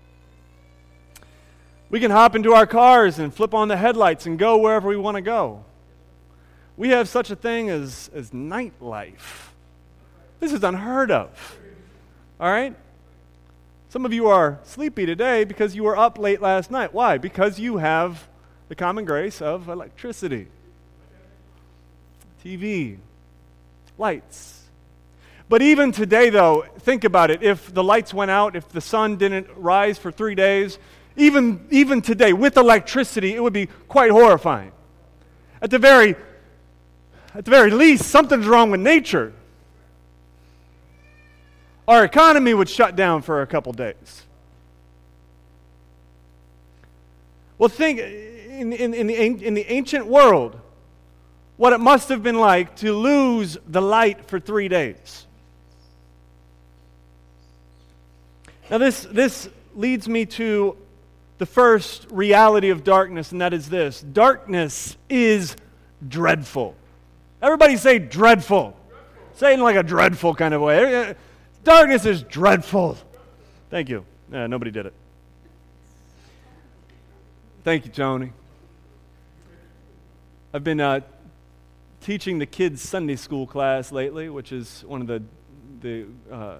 We 1.90 2.00
can 2.00 2.10
hop 2.10 2.34
into 2.34 2.54
our 2.54 2.66
cars 2.66 3.18
and 3.18 3.34
flip 3.34 3.52
on 3.52 3.68
the 3.68 3.76
headlights 3.76 4.24
and 4.24 4.38
go 4.38 4.56
wherever 4.56 4.88
we 4.88 4.96
want 4.96 5.16
to 5.16 5.20
go. 5.20 5.66
We 6.78 6.88
have 6.88 7.06
such 7.06 7.30
a 7.30 7.36
thing 7.36 7.68
as, 7.68 8.10
as 8.14 8.30
nightlife. 8.30 9.50
This 10.40 10.54
is 10.54 10.64
unheard 10.64 11.10
of. 11.10 11.58
All 12.40 12.50
right? 12.50 12.74
Some 13.90 14.06
of 14.06 14.14
you 14.14 14.28
are 14.28 14.58
sleepy 14.62 15.04
today 15.04 15.44
because 15.44 15.76
you 15.76 15.84
were 15.84 15.98
up 15.98 16.16
late 16.16 16.40
last 16.40 16.70
night. 16.70 16.94
Why? 16.94 17.18
Because 17.18 17.58
you 17.58 17.76
have 17.76 18.26
the 18.70 18.74
common 18.74 19.04
grace 19.04 19.42
of 19.42 19.68
electricity, 19.68 20.48
TV, 22.46 22.98
lights. 23.98 24.62
But 25.48 25.62
even 25.62 25.90
today, 25.90 26.30
though, 26.30 26.64
think 26.80 27.02
about 27.02 27.32
it. 27.32 27.42
If 27.42 27.74
the 27.74 27.82
lights 27.82 28.14
went 28.14 28.30
out, 28.30 28.54
if 28.54 28.68
the 28.68 28.80
sun 28.80 29.16
didn't 29.16 29.48
rise 29.56 29.98
for 29.98 30.12
three 30.12 30.36
days, 30.36 30.78
even, 31.16 31.66
even 31.70 32.02
today, 32.02 32.32
with 32.32 32.56
electricity, 32.56 33.34
it 33.34 33.42
would 33.42 33.52
be 33.52 33.66
quite 33.88 34.12
horrifying. 34.12 34.70
At 35.60 35.70
the 35.70 35.78
very, 35.78 36.14
at 37.34 37.44
the 37.44 37.50
very 37.50 37.70
least, 37.70 38.04
something's 38.04 38.46
wrong 38.46 38.70
with 38.70 38.80
nature 38.80 39.32
our 41.88 42.04
economy 42.04 42.52
would 42.52 42.68
shut 42.68 42.96
down 42.96 43.22
for 43.22 43.42
a 43.42 43.46
couple 43.46 43.72
days. 43.72 44.24
Well, 47.58 47.68
think 47.68 48.00
in, 48.00 48.72
in, 48.72 48.92
in, 48.92 49.06
the, 49.06 49.14
in 49.14 49.54
the 49.54 49.72
ancient 49.72 50.06
world, 50.06 50.60
what 51.56 51.72
it 51.72 51.78
must 51.78 52.08
have 52.10 52.22
been 52.22 52.38
like 52.38 52.76
to 52.76 52.92
lose 52.92 53.56
the 53.66 53.80
light 53.80 54.28
for 54.28 54.38
three 54.38 54.68
days. 54.68 55.26
Now, 58.70 58.78
this, 58.78 59.06
this 59.10 59.48
leads 59.74 60.08
me 60.08 60.26
to 60.26 60.76
the 61.38 61.46
first 61.46 62.06
reality 62.10 62.70
of 62.70 62.82
darkness, 62.82 63.32
and 63.32 63.40
that 63.40 63.52
is 63.52 63.68
this 63.68 64.00
darkness 64.00 64.96
is 65.08 65.56
dreadful. 66.06 66.74
Everybody 67.40 67.76
say 67.76 67.98
dreadful. 67.98 68.76
Say 69.34 69.52
it 69.52 69.54
in 69.54 69.60
like 69.60 69.76
a 69.76 69.82
dreadful 69.82 70.34
kind 70.34 70.54
of 70.54 70.62
way. 70.62 71.14
Darkness 71.62 72.06
is 72.06 72.22
dreadful. 72.22 72.96
Thank 73.70 73.88
you. 73.88 74.04
Yeah, 74.32 74.46
nobody 74.46 74.70
did 74.70 74.86
it. 74.86 74.94
Thank 77.62 77.84
you, 77.84 77.92
Tony. 77.92 78.32
I've 80.54 80.64
been 80.64 80.80
uh, 80.80 81.00
teaching 82.06 82.38
the 82.38 82.46
kids' 82.46 82.80
Sunday 82.82 83.16
school 83.16 83.48
class 83.48 83.90
lately, 83.90 84.28
which 84.28 84.52
is 84.52 84.84
one 84.86 85.00
of 85.00 85.08
the, 85.08 85.20
the 85.80 86.06
uh, 86.32 86.58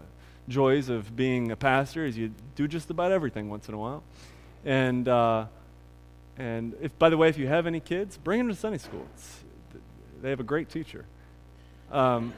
joys 0.49 0.88
of 0.88 1.15
being 1.15 1.53
a 1.53 1.57
pastor, 1.57 2.05
is 2.05 2.19
you 2.19 2.33
do 2.57 2.67
just 2.67 2.91
about 2.91 3.12
everything 3.12 3.49
once 3.49 3.69
in 3.69 3.75
a 3.75 3.79
while. 3.79 4.03
And, 4.65 5.07
uh, 5.07 5.47
and 6.37 6.75
if, 6.83 6.99
by 6.99 7.11
the 7.11 7.17
way, 7.17 7.29
if 7.29 7.38
you 7.38 7.47
have 7.47 7.69
any 7.69 7.79
kids, 7.79 8.17
bring 8.17 8.38
them 8.38 8.49
to 8.49 8.57
Sunday 8.57 8.79
school. 8.79 9.07
It's, 9.15 9.45
they 10.21 10.31
have 10.31 10.41
a 10.41 10.43
great 10.45 10.69
teacher. 10.69 11.05
Um, 11.93 12.35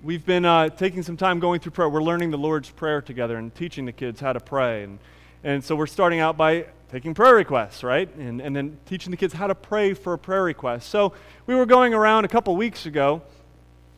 We've 0.00 0.24
been 0.24 0.44
uh, 0.44 0.68
taking 0.68 1.02
some 1.02 1.16
time 1.16 1.40
going 1.40 1.60
through 1.60 1.72
prayer. 1.72 1.88
We're 1.88 2.02
learning 2.02 2.30
the 2.30 2.38
Lord's 2.38 2.70
Prayer 2.70 3.00
together 3.00 3.36
and 3.36 3.52
teaching 3.54 3.86
the 3.86 3.92
kids 3.92 4.20
how 4.20 4.34
to 4.34 4.38
pray. 4.38 4.84
And, 4.84 4.98
and 5.44 5.62
so 5.62 5.76
we're 5.76 5.86
starting 5.86 6.20
out 6.20 6.36
by 6.36 6.66
taking 6.90 7.14
prayer 7.14 7.34
requests, 7.34 7.82
right? 7.82 8.12
And, 8.16 8.40
and 8.40 8.56
then 8.56 8.78
teaching 8.86 9.10
the 9.10 9.16
kids 9.16 9.34
how 9.34 9.46
to 9.46 9.54
pray 9.54 9.94
for 9.94 10.14
a 10.14 10.18
prayer 10.18 10.42
request. 10.42 10.88
So 10.88 11.12
we 11.46 11.54
were 11.54 11.66
going 11.66 11.94
around 11.94 12.24
a 12.24 12.28
couple 12.28 12.56
weeks 12.56 12.86
ago 12.86 13.22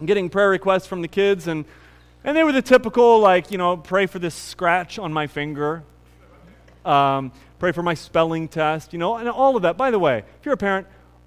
getting 0.05 0.31
prayer 0.31 0.49
requests 0.51 0.87
from 0.87 1.03
the 1.03 1.09
kids, 1.09 1.47
and, 1.47 1.65
and 2.25 2.37
they 2.37 2.43
were 2.43 2.53
the 2.53 2.63
typical, 2.63 3.21
like, 3.21 3.51
you 3.51 3.59
know, 3.59 3.77
pray 3.77 4.07
for 4.07 4.19
this 4.19 4.35
scratch 4.35 4.99
on 4.99 5.13
my 5.13 5.27
finger, 5.27 5.83
um, 6.85 7.33
pray 7.59 7.73
for 7.73 7.83
my 7.83 7.95
spelling 7.95 8.49
test, 8.49 8.93
you 8.93 8.99
know, 8.99 9.17
and 9.17 9.29
all 9.29 9.57
of 9.57 9.63
that. 9.63 9.77
By 9.77 9.91
the 9.91 9.99
way, 9.99 10.19
if 10.39 10.45
you're 10.45 10.55
a 10.55 10.59
parent, 10.59 10.87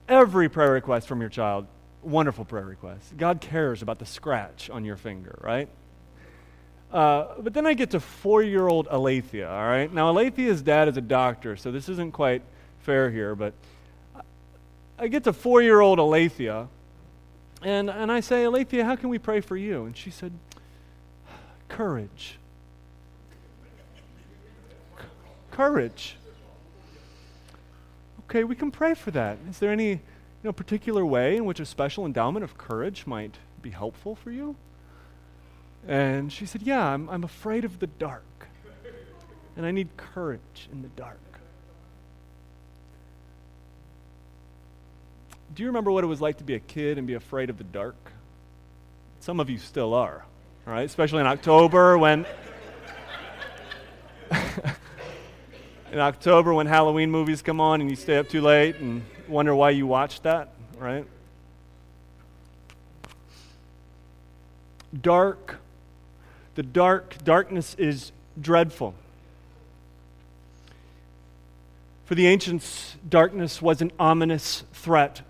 every 0.10 0.50
prayer 0.50 0.72
request 0.72 1.08
from 1.08 1.22
your 1.22 1.30
child 1.30 1.68
wonderful 2.02 2.44
prayer 2.44 2.66
request. 2.66 3.16
God 3.16 3.40
cares 3.40 3.82
about 3.82 4.00
the 4.00 4.06
scratch 4.06 4.70
on 4.70 4.84
your 4.84 4.98
finger, 4.98 5.40
right? 5.42 5.70
Uh, 6.94 7.34
but 7.40 7.56
then 7.56 7.66
I 7.66 7.74
get 7.74 7.90
to 7.92 8.00
four 8.00 8.44
year 8.44 8.68
old 8.68 8.88
Alethea, 8.88 9.50
all 9.50 9.68
right? 9.68 9.92
Now, 9.92 10.12
Alethea's 10.12 10.62
dad 10.62 10.88
is 10.88 10.96
a 10.96 11.02
doctor, 11.02 11.58
so 11.58 11.72
this 11.72 11.90
isn't 11.90 12.14
quite 12.14 12.44
fair 12.82 13.10
here, 13.10 13.34
but 13.34 13.54
I 15.00 15.08
get 15.08 15.24
to 15.24 15.34
four 15.34 15.64
year 15.64 15.82
old 15.82 15.98
Alethea, 15.98 16.68
and, 17.64 17.90
and 17.90 18.12
I 18.12 18.20
say, 18.20 18.46
Alethea, 18.46 18.86
how 18.86 18.96
can 18.96 19.10
we 19.10 19.18
pray 19.18 19.42
for 19.42 19.58
you? 19.58 19.86
And 19.86 19.98
she 19.98 20.12
said, 20.12 20.34
Courage. 21.68 22.38
C- 25.00 25.04
courage. 25.50 26.18
okay, 28.26 28.44
we 28.44 28.56
can 28.56 28.70
pray 28.70 28.94
for 28.94 29.10
that. 29.10 29.40
Is 29.50 29.58
there 29.58 29.72
any 29.72 29.90
you 29.90 30.00
know, 30.44 30.54
particular 30.54 31.04
way 31.04 31.38
in 31.38 31.46
which 31.46 31.60
a 31.60 31.66
special 31.66 32.06
endowment 32.06 32.44
of 32.44 32.56
courage 32.56 33.08
might 33.08 33.38
be 33.64 33.72
helpful 33.72 34.14
for 34.14 34.30
you? 34.30 34.56
And 35.88 36.32
she 36.32 36.46
said, 36.46 36.62
Yeah, 36.62 36.86
I'm, 36.86 37.10
I'm 37.10 37.24
afraid 37.24 37.66
of 37.66 37.80
the 37.80 37.88
dark. 37.88 38.24
And 39.56 39.66
I 39.66 39.72
need 39.72 39.96
courage 39.98 40.70
in 40.72 40.82
the 40.82 40.88
dark. 40.90 41.20
Do 45.54 45.62
you 45.62 45.68
remember 45.68 45.92
what 45.92 46.04
it 46.04 46.08
was 46.08 46.20
like 46.20 46.38
to 46.38 46.44
be 46.44 46.56
a 46.56 46.60
kid 46.60 46.98
and 46.98 47.06
be 47.06 47.14
afraid 47.14 47.52
of 47.52 47.60
the 47.60 47.64
dark? 47.64 47.96
Some 49.20 49.40
of 49.40 49.50
you 49.50 49.60
still 49.60 49.94
are, 49.94 50.26
right? 50.66 50.82
Especially 50.82 51.20
in 51.20 51.28
October 51.28 51.98
when. 51.98 52.26
in 55.92 56.00
October 56.00 56.54
when 56.56 56.66
Halloween 56.66 57.12
movies 57.12 57.44
come 57.44 57.62
on 57.62 57.82
and 57.82 57.90
you 57.90 57.96
stay 57.96 58.18
up 58.18 58.30
too 58.30 58.42
late 58.42 58.78
and 58.78 59.04
wonder 59.28 59.54
why 59.54 59.70
you 59.70 59.86
watched 59.86 60.24
that, 60.24 60.54
right? 60.80 61.06
Dark. 65.00 65.60
The 66.56 66.64
dark, 66.64 67.24
darkness 67.24 67.76
is 67.78 68.12
dreadful. 68.40 68.94
For 72.06 72.16
the 72.16 72.28
ancients, 72.28 72.96
darkness 73.08 73.62
was 73.62 73.82
an 73.82 73.92
ominous 73.98 74.64
threat. 74.74 75.22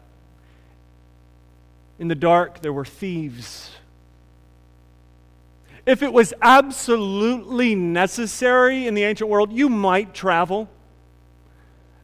In 1.99 2.07
the 2.07 2.15
dark, 2.15 2.61
there 2.61 2.73
were 2.73 2.85
thieves. 2.85 3.71
If 5.85 6.01
it 6.01 6.11
was 6.11 6.33
absolutely 6.41 7.75
necessary 7.75 8.87
in 8.87 8.93
the 8.93 9.03
ancient 9.03 9.29
world, 9.29 9.51
you 9.51 9.69
might 9.69 10.13
travel 10.13 10.69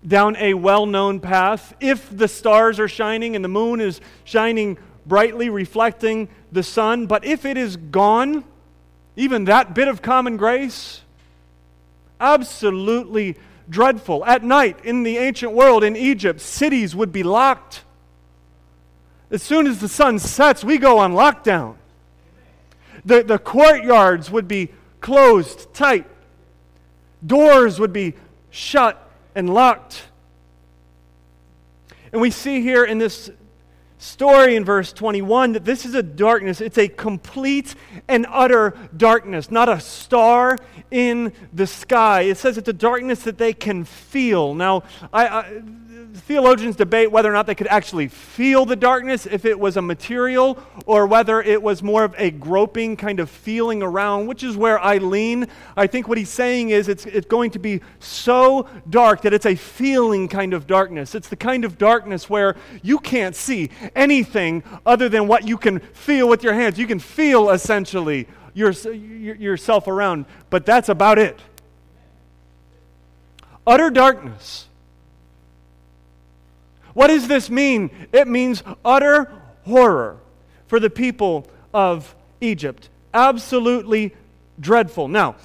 down 0.06 0.36
a 0.38 0.54
well 0.54 0.86
known 0.86 1.20
path. 1.20 1.74
If 1.80 2.16
the 2.16 2.28
stars 2.28 2.80
are 2.80 2.88
shining 2.88 3.36
and 3.36 3.44
the 3.44 3.50
moon 3.50 3.82
is 3.82 4.00
shining 4.24 4.78
brightly, 5.06 5.50
reflecting 5.50 6.30
the 6.52 6.64
sun, 6.64 7.08
but 7.08 7.26
if 7.26 7.46
it 7.46 7.58
is 7.58 7.76
gone, 7.76 8.44
even 9.16 9.46
that 9.46 9.74
bit 9.74 9.88
of 9.88 10.02
common 10.02 10.38
grace, 10.38 11.02
absolutely 12.20 13.38
dreadful. 13.70 14.26
At 14.26 14.44
night, 14.44 14.84
in 14.84 15.04
the 15.04 15.18
ancient 15.18 15.52
world, 15.52 15.84
in 15.84 15.96
Egypt, 15.96 16.42
cities 16.42 16.96
would 16.96 17.12
be 17.12 17.24
locked. 17.24 17.84
As 19.32 19.44
soon 19.44 19.68
as 19.68 19.80
the 19.80 19.90
sun 19.90 20.20
sets, 20.20 20.64
we 20.64 20.78
go 20.78 20.98
on 20.98 21.14
lockdown. 21.14 21.76
The, 23.06 23.24
the 23.24 23.40
courtyards 23.40 24.32
would 24.32 24.48
be 24.48 24.70
closed 25.02 25.74
tight, 25.74 26.06
doors 27.26 27.80
would 27.80 27.94
be 27.94 28.16
shut 28.50 29.10
and 29.36 29.54
locked. 29.54 30.04
And 32.12 32.22
we 32.22 32.32
see 32.32 32.62
here 32.62 32.84
in 32.84 32.98
this 32.98 33.30
story 34.00 34.56
in 34.56 34.66
verse 34.66 34.92
21 34.94 35.54
that 35.54 35.66
this 35.66 35.86
is 35.86 35.94
a 35.94 36.02
darkness. 36.02 36.62
It's 36.62 36.78
a 36.78 36.88
complete 36.88 37.76
and 38.08 38.26
utter 38.30 38.74
darkness, 38.96 39.52
not 39.52 39.70
a 39.70 39.80
star 39.80 40.58
in 40.90 41.34
the 41.54 41.68
sky. 41.68 42.22
It 42.22 42.38
says 42.38 42.58
it's 42.58 42.70
a 42.70 42.74
darkness 42.74 43.24
that 43.24 43.38
they 43.38 43.54
can 43.54 43.84
feel. 43.84 44.56
Now, 44.56 44.84
I, 45.14 45.28
I 45.28 45.62
theologians 46.14 46.76
debate 46.76 47.12
whether 47.12 47.30
or 47.30 47.34
not 47.34 47.48
they 47.48 47.56
could 47.56 47.68
actually 47.68 48.08
feel 48.08 48.66
the 48.66 48.76
darkness, 48.76 49.26
if 49.26 49.46
it 49.46 49.60
was 49.60 49.78
a 49.78 49.82
material, 49.82 50.58
or 50.86 51.08
whether 51.08 51.42
it 51.42 51.62
was 51.62 51.84
more 51.84 52.04
of 52.04 52.16
a 52.18 52.32
groping 52.32 52.96
kind 52.96 53.20
of 53.20 53.30
feeling 53.30 53.82
around, 53.82 54.28
which 54.28 54.44
is 54.44 54.56
where 54.56 54.80
I 54.80 54.98
lean. 54.98 55.48
I 55.76 55.88
think 55.88 56.08
what 56.08 56.18
he's 56.18 56.30
saying 56.30 56.70
is 56.70 56.88
it's, 56.88 57.06
it's 57.06 57.28
going 57.28 57.52
to 57.52 57.60
be 57.60 57.82
so 58.00 58.68
dark 58.90 59.22
that 59.24 59.34
it's 59.34 59.46
a 59.46 59.56
feeling 59.56 60.28
kind 60.28 60.54
of 60.54 60.68
darkness. 60.68 61.16
It's 61.16 61.30
the 61.30 61.36
kind 61.36 61.66
of 61.66 61.78
darkness 61.78 62.30
where 62.30 62.56
you 62.82 63.00
can't 63.00 63.36
see 63.36 63.70
anything 63.96 64.64
other 64.86 65.10
than 65.10 65.28
what 65.28 65.48
you 65.48 65.58
can 65.58 65.80
feel 65.80 66.30
with 66.30 66.44
your 66.44 66.54
hands. 66.54 66.80
You 66.80 66.88
can 66.88 67.00
feel 67.00 67.50
essentially 67.50 68.28
your, 68.54 68.72
yourself 68.72 69.88
around, 69.88 70.26
but 70.50 70.66
that's 70.66 70.90
about 70.90 71.20
it. 71.20 71.40
Utter 73.68 73.90
darkness. 73.90 74.69
What 77.00 77.08
does 77.08 77.30
this 77.30 77.50
mean? 77.50 77.92
It 78.12 78.28
means 78.28 78.62
utter 78.84 79.32
horror 79.64 80.18
for 80.68 80.82
the 80.82 80.90
people 80.90 81.48
of 81.74 82.14
Egypt. 82.42 82.90
Absolutely 83.14 84.14
dreadful. 84.60 85.08
Now, 85.08 85.38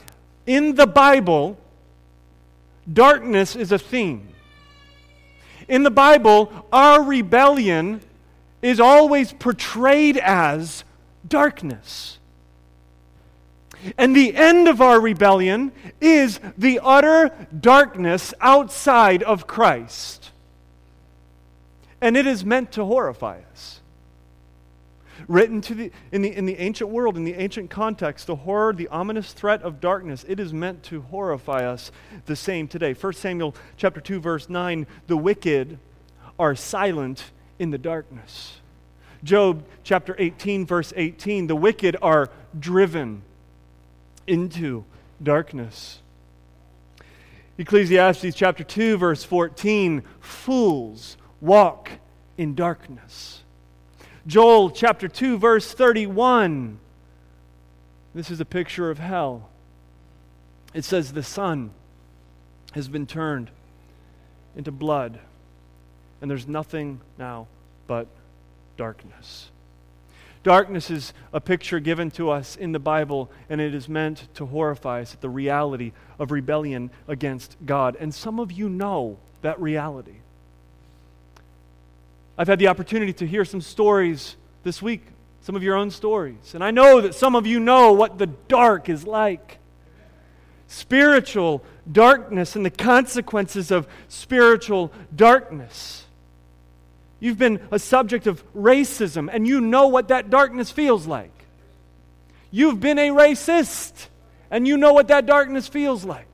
in 0.46 0.74
the 0.74 0.88
Bible, 0.88 1.56
darkness 2.92 3.54
is 3.54 3.70
a 3.70 3.78
theme. 3.78 4.26
In 5.68 5.84
the 5.84 5.92
Bible, 5.92 6.50
our 6.72 7.00
rebellion 7.00 8.00
is 8.60 8.80
always 8.80 9.32
portrayed 9.32 10.16
as 10.16 10.82
darkness. 11.28 12.18
And 13.96 14.16
the 14.16 14.34
end 14.34 14.66
of 14.66 14.80
our 14.80 15.00
rebellion 15.00 15.70
is 16.00 16.40
the 16.58 16.80
utter 16.82 17.30
darkness 17.60 18.34
outside 18.40 19.22
of 19.22 19.46
Christ. 19.46 20.23
And 22.00 22.16
it 22.16 22.26
is 22.26 22.44
meant 22.44 22.72
to 22.72 22.85
horrify 22.85 23.40
us. 23.52 23.80
Written 25.28 25.61
to 25.62 25.74
the, 25.74 25.92
in, 26.11 26.22
the, 26.22 26.35
in 26.35 26.44
the 26.44 26.59
ancient 26.59 26.90
world, 26.90 27.16
in 27.16 27.24
the 27.24 27.35
ancient 27.35 27.70
context, 27.70 28.26
the 28.26 28.37
horror, 28.37 28.72
the 28.72 28.88
ominous 28.88 29.33
threat 29.33 29.62
of 29.62 29.80
darkness, 29.80 30.24
it 30.28 30.40
is 30.40 30.52
meant 30.52 30.83
to 30.85 31.02
horrify 31.02 31.64
us 31.64 31.92
the 32.26 32.35
same 32.35 32.66
today. 32.66 32.94
1 32.94 33.12
Samuel 33.12 33.54
chapter 33.76 34.00
2, 34.00 34.20
verse 34.20 34.48
9, 34.48 34.87
the 35.07 35.16
wicked 35.16 35.78
are 36.38 36.57
silent 36.57 37.24
in 37.59 37.70
the 37.70 37.78
darkness. 37.78 38.59
Job 39.22 39.64
chapter 39.85 40.14
18, 40.18 40.66
verse 40.66 40.92
18, 40.96 41.46
the 41.46 41.57
wicked 41.57 41.96
are 42.02 42.28
driven 42.59 43.22
into 44.26 44.85
darkness. 45.22 46.00
Ecclesiastes 47.57 48.35
chapter 48.35 48.64
2, 48.64 48.96
verse 48.98 49.22
14 49.22 50.02
fools 50.20 51.16
walk 51.44 51.90
in 52.38 52.54
darkness. 52.54 53.42
Joel 54.26 54.70
chapter 54.70 55.09
2, 55.09 55.38
verse 55.38 55.72
31. 55.72 56.78
This 58.14 58.30
is 58.30 58.40
a 58.40 58.44
picture 58.46 58.90
of 58.90 58.98
hell. 58.98 59.48
It 60.72 60.85
says, 60.85 61.12
The 61.12 61.22
sun 61.22 61.70
has 62.72 62.88
been 62.88 63.07
turned 63.07 63.50
into 64.57 64.72
blood, 64.72 65.18
and 66.22 66.30
there's 66.30 66.48
nothing 66.48 67.00
now 67.18 67.46
but 67.87 68.07
darkness. 68.78 69.50
Darkness 70.42 70.90
is 70.90 71.12
a 71.33 71.40
picture 71.40 71.80
given 71.80 72.11
to 72.12 72.30
us 72.30 72.57
in 72.57 72.72
the 72.72 72.78
Bible, 72.78 73.30
and 73.50 73.61
it 73.61 73.74
is 73.74 73.88
meant 73.88 74.28
to 74.35 74.46
horrify 74.46 75.02
us 75.02 75.14
at 75.14 75.20
the 75.20 75.28
reality 75.28 75.92
of 76.18 76.30
rebellion 76.30 76.90
against 77.07 77.57
God. 77.66 77.96
And 78.00 78.14
some 78.14 78.38
of 78.38 78.50
you 78.50 78.68
know 78.68 79.18
that 79.42 79.61
reality. 79.61 80.16
I've 82.37 82.49
had 82.49 82.59
the 82.59 82.68
opportunity 82.68 83.12
to 83.14 83.27
hear 83.27 83.44
some 83.44 83.61
stories 83.61 84.37
this 84.64 84.83
week, 84.83 85.03
some 85.42 85.55
of 85.55 85.62
your 85.62 85.77
own 85.77 85.90
stories. 85.90 86.55
And 86.55 86.64
I 86.64 86.70
know 86.70 87.01
that 87.01 87.14
some 87.14 87.35
of 87.37 87.47
you 87.47 87.61
know 87.61 87.92
what 87.92 88.18
the 88.18 88.27
dark 88.27 88.88
is 88.88 89.07
like 89.07 89.59
spiritual 90.66 91.62
darkness 91.90 92.57
and 92.57 92.64
the 92.64 92.70
consequences 92.70 93.70
of 93.70 93.87
spiritual 94.09 94.92
darkness. 95.14 96.05
You've 97.20 97.38
been 97.38 97.61
a 97.70 97.79
subject 97.79 98.27
of 98.27 98.44
racism, 98.55 99.29
and 99.33 99.47
you 99.47 99.61
know 99.61 99.88
what 99.88 100.09
that 100.09 100.31
darkness 100.31 100.70
feels 100.70 101.07
like. 101.07 101.31
You've 102.51 102.81
been 102.81 102.99
a 102.99 103.11
racist, 103.11 104.09
and 104.51 104.66
you 104.66 104.77
know 104.77 104.92
what 104.92 105.09
that 105.09 105.27
darkness 105.27 105.68
feels 105.68 106.05
like. 106.05 106.27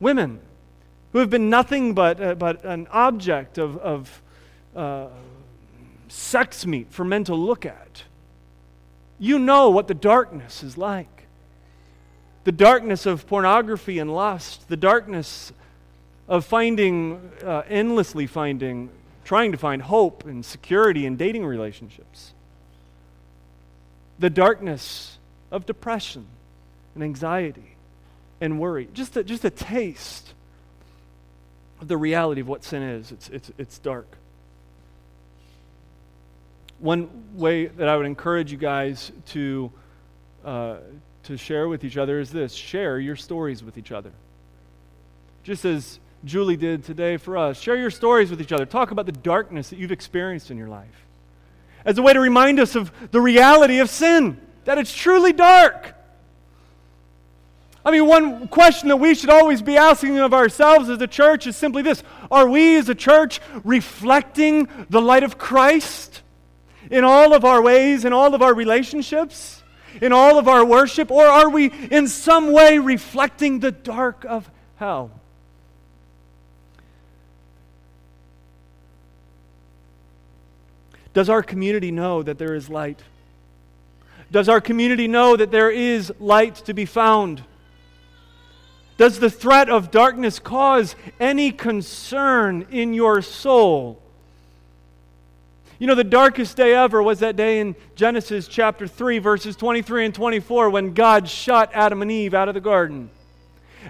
Women 0.00 0.40
who 1.12 1.18
have 1.18 1.30
been 1.30 1.48
nothing 1.50 1.94
but, 1.94 2.20
uh, 2.20 2.34
but 2.34 2.64
an 2.64 2.86
object 2.90 3.58
of, 3.58 3.76
of 3.78 4.22
uh, 4.76 5.06
sex 6.08 6.66
meat 6.66 6.88
for 6.90 7.04
men 7.04 7.24
to 7.24 7.34
look 7.34 7.64
at. 7.64 8.02
You 9.18 9.38
know 9.38 9.70
what 9.70 9.88
the 9.88 9.94
darkness 9.94 10.62
is 10.62 10.76
like. 10.76 11.26
The 12.44 12.52
darkness 12.52 13.04
of 13.04 13.26
pornography 13.26 13.98
and 13.98 14.14
lust, 14.14 14.68
the 14.68 14.76
darkness 14.76 15.52
of 16.28 16.44
finding, 16.44 17.32
uh, 17.44 17.62
endlessly 17.68 18.26
finding, 18.26 18.90
trying 19.24 19.52
to 19.52 19.58
find 19.58 19.82
hope 19.82 20.24
and 20.24 20.44
security 20.44 21.04
in 21.04 21.16
dating 21.16 21.44
relationships. 21.44 22.32
The 24.18 24.30
darkness 24.30 25.18
of 25.50 25.66
depression 25.66 26.26
and 26.94 27.02
anxiety 27.02 27.76
and 28.40 28.60
worry. 28.60 28.88
Just 28.92 29.16
a, 29.16 29.24
just 29.24 29.44
a 29.44 29.50
taste 29.50 30.34
the 31.80 31.96
reality 31.96 32.40
of 32.40 32.48
what 32.48 32.64
sin 32.64 32.82
is. 32.82 33.12
It's, 33.12 33.28
it's, 33.28 33.52
it's 33.58 33.78
dark. 33.78 34.06
One 36.78 37.08
way 37.34 37.66
that 37.66 37.88
I 37.88 37.96
would 37.96 38.06
encourage 38.06 38.52
you 38.52 38.58
guys 38.58 39.10
to, 39.28 39.72
uh, 40.44 40.76
to 41.24 41.36
share 41.36 41.68
with 41.68 41.84
each 41.84 41.96
other 41.96 42.20
is 42.20 42.30
this 42.30 42.52
share 42.52 42.98
your 42.98 43.16
stories 43.16 43.62
with 43.62 43.76
each 43.78 43.92
other. 43.92 44.12
Just 45.42 45.64
as 45.64 45.98
Julie 46.24 46.56
did 46.56 46.84
today 46.84 47.16
for 47.16 47.36
us. 47.36 47.60
Share 47.60 47.76
your 47.76 47.90
stories 47.90 48.30
with 48.30 48.40
each 48.40 48.52
other. 48.52 48.66
Talk 48.66 48.90
about 48.90 49.06
the 49.06 49.12
darkness 49.12 49.70
that 49.70 49.78
you've 49.78 49.92
experienced 49.92 50.50
in 50.50 50.56
your 50.56 50.68
life 50.68 51.06
as 51.84 51.96
a 51.96 52.02
way 52.02 52.12
to 52.12 52.20
remind 52.20 52.58
us 52.60 52.74
of 52.74 52.90
the 53.12 53.20
reality 53.20 53.78
of 53.78 53.88
sin, 53.88 54.38
that 54.64 54.78
it's 54.78 54.92
truly 54.92 55.32
dark. 55.32 55.94
I 57.88 57.90
mean, 57.90 58.06
one 58.06 58.48
question 58.48 58.90
that 58.90 58.98
we 58.98 59.14
should 59.14 59.30
always 59.30 59.62
be 59.62 59.78
asking 59.78 60.18
of 60.18 60.34
ourselves 60.34 60.90
as 60.90 61.00
a 61.00 61.06
church 61.06 61.46
is 61.46 61.56
simply 61.56 61.80
this 61.80 62.02
Are 62.30 62.46
we 62.46 62.76
as 62.76 62.90
a 62.90 62.94
church 62.94 63.40
reflecting 63.64 64.68
the 64.90 65.00
light 65.00 65.22
of 65.22 65.38
Christ 65.38 66.20
in 66.90 67.02
all 67.02 67.32
of 67.32 67.46
our 67.46 67.62
ways, 67.62 68.04
in 68.04 68.12
all 68.12 68.34
of 68.34 68.42
our 68.42 68.52
relationships, 68.52 69.62
in 70.02 70.12
all 70.12 70.38
of 70.38 70.48
our 70.48 70.66
worship, 70.66 71.10
or 71.10 71.24
are 71.24 71.48
we 71.48 71.72
in 71.90 72.08
some 72.08 72.52
way 72.52 72.76
reflecting 72.76 73.60
the 73.60 73.72
dark 73.72 74.22
of 74.26 74.50
hell? 74.76 75.10
Does 81.14 81.30
our 81.30 81.42
community 81.42 81.90
know 81.90 82.22
that 82.22 82.36
there 82.36 82.54
is 82.54 82.68
light? 82.68 83.00
Does 84.30 84.50
our 84.50 84.60
community 84.60 85.08
know 85.08 85.36
that 85.36 85.50
there 85.50 85.70
is 85.70 86.12
light 86.20 86.56
to 86.66 86.74
be 86.74 86.84
found? 86.84 87.44
Does 88.98 89.20
the 89.20 89.30
threat 89.30 89.70
of 89.70 89.92
darkness 89.92 90.40
cause 90.40 90.96
any 91.18 91.52
concern 91.52 92.66
in 92.70 92.92
your 92.92 93.22
soul? 93.22 94.02
You 95.78 95.86
know, 95.86 95.94
the 95.94 96.02
darkest 96.02 96.56
day 96.56 96.74
ever 96.74 97.00
was 97.00 97.20
that 97.20 97.36
day 97.36 97.60
in 97.60 97.76
Genesis 97.94 98.48
chapter 98.48 98.88
3, 98.88 99.20
verses 99.20 99.54
23 99.54 100.06
and 100.06 100.14
24, 100.14 100.70
when 100.70 100.94
God 100.94 101.28
shot 101.28 101.70
Adam 101.72 102.02
and 102.02 102.10
Eve 102.10 102.34
out 102.34 102.48
of 102.48 102.54
the 102.54 102.60
garden. 102.60 103.10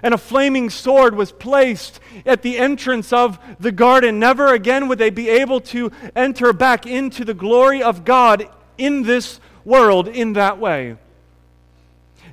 And 0.03 0.13
a 0.13 0.17
flaming 0.19 0.69
sword 0.69 1.15
was 1.15 1.31
placed 1.31 1.99
at 2.27 2.43
the 2.43 2.59
entrance 2.59 3.11
of 3.11 3.39
the 3.59 3.71
garden. 3.71 4.19
Never 4.19 4.53
again 4.53 4.87
would 4.87 4.99
they 4.99 5.09
be 5.09 5.27
able 5.27 5.59
to 5.61 5.91
enter 6.15 6.53
back 6.53 6.85
into 6.85 7.25
the 7.25 7.33
glory 7.33 7.81
of 7.81 8.05
God 8.05 8.47
in 8.77 9.01
this 9.01 9.39
world 9.65 10.07
in 10.07 10.33
that 10.33 10.59
way. 10.59 10.97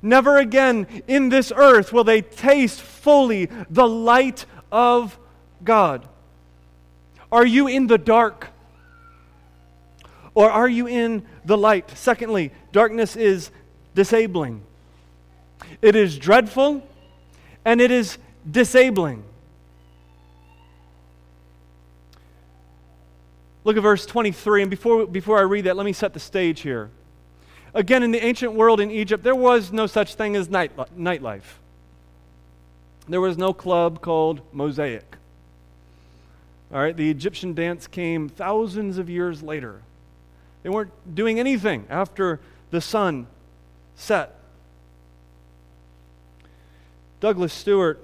Never 0.06 0.38
again 0.38 0.86
in 1.08 1.30
this 1.30 1.52
earth 1.54 1.92
will 1.92 2.04
they 2.04 2.22
taste 2.22 2.80
fully 2.80 3.46
the 3.68 3.88
light 3.88 4.46
of 4.70 5.18
God. 5.64 6.06
Are 7.32 7.44
you 7.44 7.66
in 7.66 7.88
the 7.88 7.98
dark? 7.98 8.50
Or 10.32 10.48
are 10.48 10.68
you 10.68 10.86
in 10.86 11.26
the 11.44 11.58
light? 11.58 11.90
Secondly, 11.96 12.52
darkness 12.70 13.16
is 13.16 13.50
disabling. 13.96 14.62
It 15.82 15.96
is 15.96 16.16
dreadful 16.16 16.86
and 17.64 17.80
it 17.80 17.90
is 17.90 18.16
disabling. 18.48 19.24
Look 23.64 23.76
at 23.76 23.82
verse 23.82 24.06
23. 24.06 24.62
And 24.62 24.70
before, 24.70 25.04
before 25.04 25.38
I 25.38 25.42
read 25.42 25.64
that, 25.64 25.76
let 25.76 25.84
me 25.84 25.92
set 25.92 26.12
the 26.12 26.20
stage 26.20 26.60
here. 26.60 26.90
Again, 27.76 28.02
in 28.02 28.10
the 28.10 28.24
ancient 28.24 28.54
world 28.54 28.80
in 28.80 28.90
Egypt, 28.90 29.22
there 29.22 29.34
was 29.34 29.70
no 29.70 29.86
such 29.86 30.14
thing 30.14 30.34
as 30.34 30.48
night, 30.48 30.74
nightlife. 30.98 31.58
There 33.06 33.20
was 33.20 33.36
no 33.36 33.52
club 33.52 34.00
called 34.00 34.40
Mosaic. 34.50 35.16
All 36.72 36.80
right, 36.80 36.96
the 36.96 37.10
Egyptian 37.10 37.52
dance 37.52 37.86
came 37.86 38.30
thousands 38.30 38.96
of 38.96 39.10
years 39.10 39.42
later. 39.42 39.82
They 40.62 40.70
weren't 40.70 40.90
doing 41.14 41.38
anything 41.38 41.84
after 41.90 42.40
the 42.70 42.80
sun 42.80 43.26
set. 43.94 44.34
Douglas 47.20 47.52
Stuart 47.52 48.02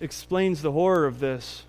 explains 0.00 0.62
the 0.62 0.72
horror 0.72 1.04
of 1.04 1.20
this 1.20 1.64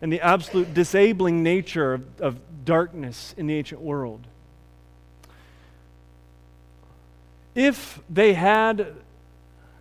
and 0.00 0.12
the 0.12 0.20
absolute 0.20 0.72
disabling 0.72 1.42
nature 1.42 1.94
of, 1.94 2.20
of 2.20 2.64
darkness 2.64 3.34
in 3.36 3.48
the 3.48 3.54
ancient 3.54 3.80
world. 3.80 4.20
If 7.56 8.00
they 8.08 8.34
had 8.34 8.94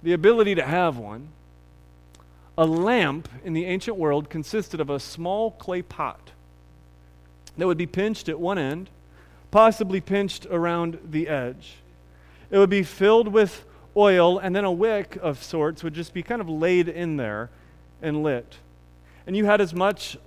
the 0.01 0.13
ability 0.13 0.55
to 0.55 0.63
have 0.63 0.97
one, 0.97 1.27
a 2.57 2.65
lamp 2.65 3.27
in 3.43 3.53
the 3.53 3.65
ancient 3.65 3.97
world 3.97 4.29
consisted 4.29 4.79
of 4.79 4.89
a 4.89 4.99
small 4.99 5.51
clay 5.51 5.81
pot 5.81 6.31
that 7.57 7.67
would 7.67 7.77
be 7.77 7.85
pinched 7.85 8.29
at 8.29 8.39
one 8.39 8.57
end, 8.57 8.89
possibly 9.51 9.99
pinched 9.99 10.47
around 10.49 10.97
the 11.03 11.27
edge. 11.27 11.75
It 12.49 12.57
would 12.57 12.69
be 12.69 12.83
filled 12.83 13.27
with 13.27 13.65
oil, 13.97 14.39
and 14.39 14.55
then 14.55 14.63
a 14.63 14.71
wick 14.71 15.17
of 15.21 15.43
sorts 15.43 15.83
would 15.83 15.93
just 15.93 16.13
be 16.13 16.23
kind 16.23 16.39
of 16.39 16.47
laid 16.47 16.87
in 16.87 17.17
there 17.17 17.49
and 18.01 18.23
lit. 18.23 18.55
And 19.27 19.35
you 19.35 19.45
had 19.45 19.59
as 19.59 19.73
much 19.73 20.17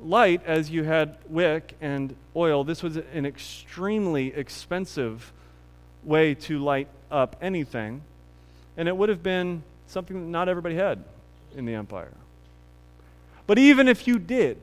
light 0.00 0.42
as 0.46 0.70
you 0.70 0.84
had 0.84 1.16
wick 1.28 1.74
and 1.80 2.14
oil. 2.36 2.62
This 2.62 2.84
was 2.84 2.96
an 2.96 3.26
extremely 3.26 4.28
expensive 4.32 5.32
way 6.04 6.34
to 6.34 6.58
light 6.58 6.88
up 7.10 7.36
anything, 7.40 8.02
and 8.76 8.88
it 8.88 8.96
would 8.96 9.08
have 9.08 9.22
been 9.22 9.62
something 9.86 10.20
that 10.20 10.28
not 10.28 10.48
everybody 10.48 10.74
had 10.74 11.02
in 11.56 11.64
the 11.64 11.74
empire. 11.74 12.12
But 13.46 13.58
even 13.58 13.88
if 13.88 14.06
you 14.06 14.18
did, 14.18 14.58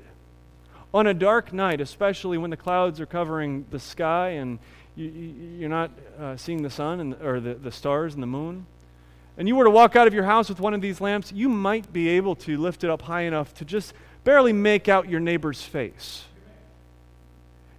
on 0.94 1.08
a 1.08 1.14
dark 1.14 1.52
night, 1.52 1.82
especially 1.82 2.38
when 2.38 2.52
the 2.52 2.58
clouds 2.58 3.02
are 3.02 3.06
covering 3.06 3.66
the 3.72 3.80
sky 3.80 4.30
and 4.30 4.60
you, 4.96 5.66
are 5.66 5.70
not 5.70 5.92
uh, 6.18 6.38
seeing 6.38 6.62
the 6.62 6.70
sun 6.70 7.00
and, 7.00 7.16
or 7.22 7.40
the, 7.40 7.56
the 7.56 7.72
stars 7.72 8.14
and 8.14 8.24
the 8.24 8.28
moon, 8.28 8.66
and 9.38 9.48
you 9.48 9.56
were 9.56 9.66
to 9.66 9.70
walk 9.70 9.96
out 9.96 10.08
of 10.08 10.14
your 10.14 10.24
house 10.24 10.48
with 10.48 10.60
one 10.62 10.74
of 10.74 10.80
these 10.80 11.02
lamps, 11.02 11.32
you 11.34 11.50
might 11.50 11.92
be 11.92 12.08
able 12.08 12.36
to 12.36 12.58
lift 12.58 12.84
it 12.84 12.90
up 12.90 13.02
high 13.02 13.24
enough 13.24 13.54
to 13.56 13.66
just 13.66 13.94
barely 14.24 14.54
make 14.54 14.88
out 14.88 15.10
your 15.10 15.20
neighbor's 15.20 15.62
face. 15.62 16.24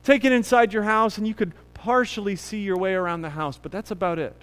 Take 0.05 0.25
it 0.25 0.33
inside 0.33 0.73
your 0.73 0.83
house, 0.83 1.16
and 1.16 1.27
you 1.27 1.35
could 1.35 1.53
partially 1.77 2.37
see 2.37 2.61
your 2.61 2.79
way 2.79 2.95
around 2.95 3.23
the 3.23 3.31
house, 3.31 3.59
but 3.62 3.71
that's 3.71 3.91
about 3.91 4.19
it. 4.19 4.35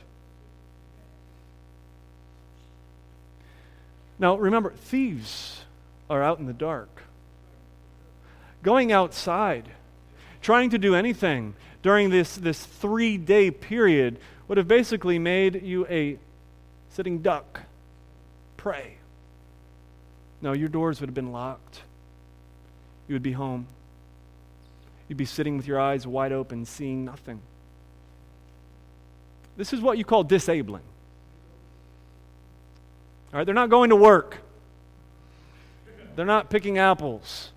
Now, 4.19 4.36
remember, 4.36 4.72
thieves 4.72 5.62
are 6.10 6.22
out 6.22 6.39
in 6.39 6.46
the 6.46 6.54
dark. 6.54 7.04
Going 8.62 8.91
outside, 8.91 9.69
trying 10.41 10.69
to 10.69 10.78
do 10.78 10.96
anything 10.96 11.56
during 11.82 12.10
this, 12.10 12.36
this 12.36 12.65
three 12.65 13.17
day 13.17 13.52
period 13.52 14.19
would 14.48 14.58
have 14.58 14.67
basically 14.67 15.19
made 15.19 15.63
you 15.63 15.86
a 15.88 16.17
sitting 16.89 17.22
duck, 17.22 17.62
prey. 18.56 18.98
No, 20.41 20.54
your 20.54 20.69
doors 20.69 21.02
would 21.02 21.10
have 21.10 21.15
been 21.15 21.32
locked. 21.32 21.82
You 23.08 23.15
would 23.15 23.24
be 23.24 23.32
home. 23.32 23.67
You'd 25.08 25.18
be 25.18 25.26
sitting 25.26 25.58
with 25.58 25.68
your 25.68 25.80
eyes 25.80 26.08
wide 26.08 26.32
open, 26.32 26.66
seeing 26.66 27.06
nothing. 27.06 27.42
This 29.58 29.74
is 29.74 29.82
what 29.82 29.98
you 29.98 30.06
call 30.06 30.24
disabling. 30.24 30.84
All 33.32 33.38
right, 33.39 33.46
they're 33.46 33.56
not 33.56 33.70
going 33.70 33.89
to 33.89 33.96
work. 33.96 34.39
They're 36.16 36.26
not 36.26 36.50
picking 36.50 36.78
apples. 36.78 37.52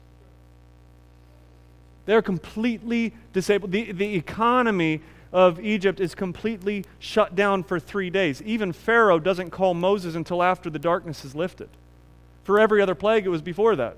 They're 2.07 2.23
completely 2.23 3.13
disabled. 3.33 3.73
The, 3.73 3.93
the 3.93 4.15
economy 4.15 5.03
of 5.33 5.61
Egypt 5.61 6.01
is 6.01 6.15
completely 6.15 6.85
shut 6.99 7.35
down 7.35 7.63
for 7.63 7.79
three 7.79 8.11
days. 8.11 8.41
Even 8.43 8.73
Pharaoh 8.73 9.19
doesn't 9.19 9.51
call 9.51 9.75
Moses 9.75 10.15
until 10.15 10.43
after 10.43 10.71
the 10.71 10.79
darkness 10.79 11.25
is 11.25 11.35
lifted. 11.35 11.69
For 12.45 12.59
every 12.59 12.81
other 12.81 12.95
plague, 12.95 13.27
it 13.27 13.29
was 13.29 13.43
before 13.43 13.77
that. 13.77 13.97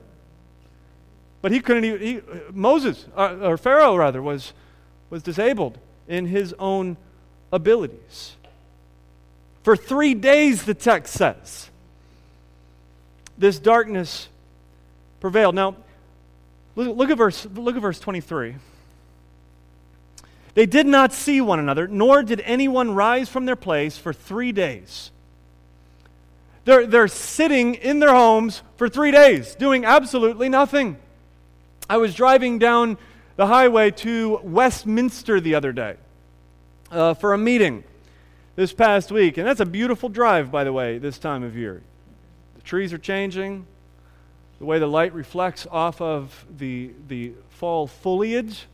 But 1.40 1.52
he 1.52 1.60
couldn't 1.60 1.84
even, 1.84 2.00
he, 2.00 2.20
Moses, 2.52 3.06
uh, 3.16 3.36
or 3.40 3.56
Pharaoh 3.56 3.96
rather, 3.96 4.20
was, 4.20 4.52
was 5.10 5.22
disabled 5.22 5.78
in 6.08 6.26
his 6.26 6.54
own 6.58 6.96
abilities. 7.52 8.36
For 9.62 9.76
three 9.76 10.14
days, 10.14 10.64
the 10.64 10.74
text 10.74 11.14
says, 11.14 11.70
this 13.36 13.58
darkness 13.58 14.28
prevailed. 15.20 15.54
Now, 15.54 15.76
look, 16.74 16.96
look, 16.96 17.10
at, 17.10 17.18
verse, 17.18 17.46
look 17.54 17.76
at 17.76 17.82
verse 17.82 18.00
23. 18.00 18.56
They 20.54 20.66
did 20.66 20.86
not 20.86 21.12
see 21.12 21.40
one 21.40 21.60
another, 21.60 21.86
nor 21.86 22.24
did 22.24 22.40
anyone 22.40 22.92
rise 22.92 23.28
from 23.28 23.46
their 23.46 23.56
place 23.56 23.96
for 23.96 24.12
three 24.12 24.50
days. 24.50 25.12
They're, 26.64 26.86
they're 26.86 27.08
sitting 27.08 27.76
in 27.76 28.00
their 28.00 28.12
homes 28.12 28.62
for 28.76 28.88
three 28.88 29.12
days, 29.12 29.54
doing 29.54 29.84
absolutely 29.84 30.48
nothing. 30.48 30.96
I 31.90 31.96
was 31.96 32.14
driving 32.14 32.58
down 32.58 32.98
the 33.36 33.46
highway 33.46 33.90
to 33.92 34.40
Westminster 34.42 35.40
the 35.40 35.54
other 35.54 35.72
day 35.72 35.96
uh, 36.90 37.14
for 37.14 37.32
a 37.32 37.38
meeting 37.38 37.82
this 38.56 38.74
past 38.74 39.10
week. 39.10 39.38
And 39.38 39.46
that's 39.46 39.60
a 39.60 39.66
beautiful 39.66 40.10
drive, 40.10 40.50
by 40.50 40.64
the 40.64 40.72
way, 40.72 40.98
this 40.98 41.18
time 41.18 41.42
of 41.42 41.56
year. 41.56 41.80
The 42.56 42.62
trees 42.62 42.92
are 42.92 42.98
changing, 42.98 43.66
the 44.58 44.66
way 44.66 44.78
the 44.78 44.86
light 44.86 45.14
reflects 45.14 45.66
off 45.70 46.02
of 46.02 46.44
the, 46.58 46.90
the 47.06 47.32
fall 47.48 47.86
foliage. 47.86 48.66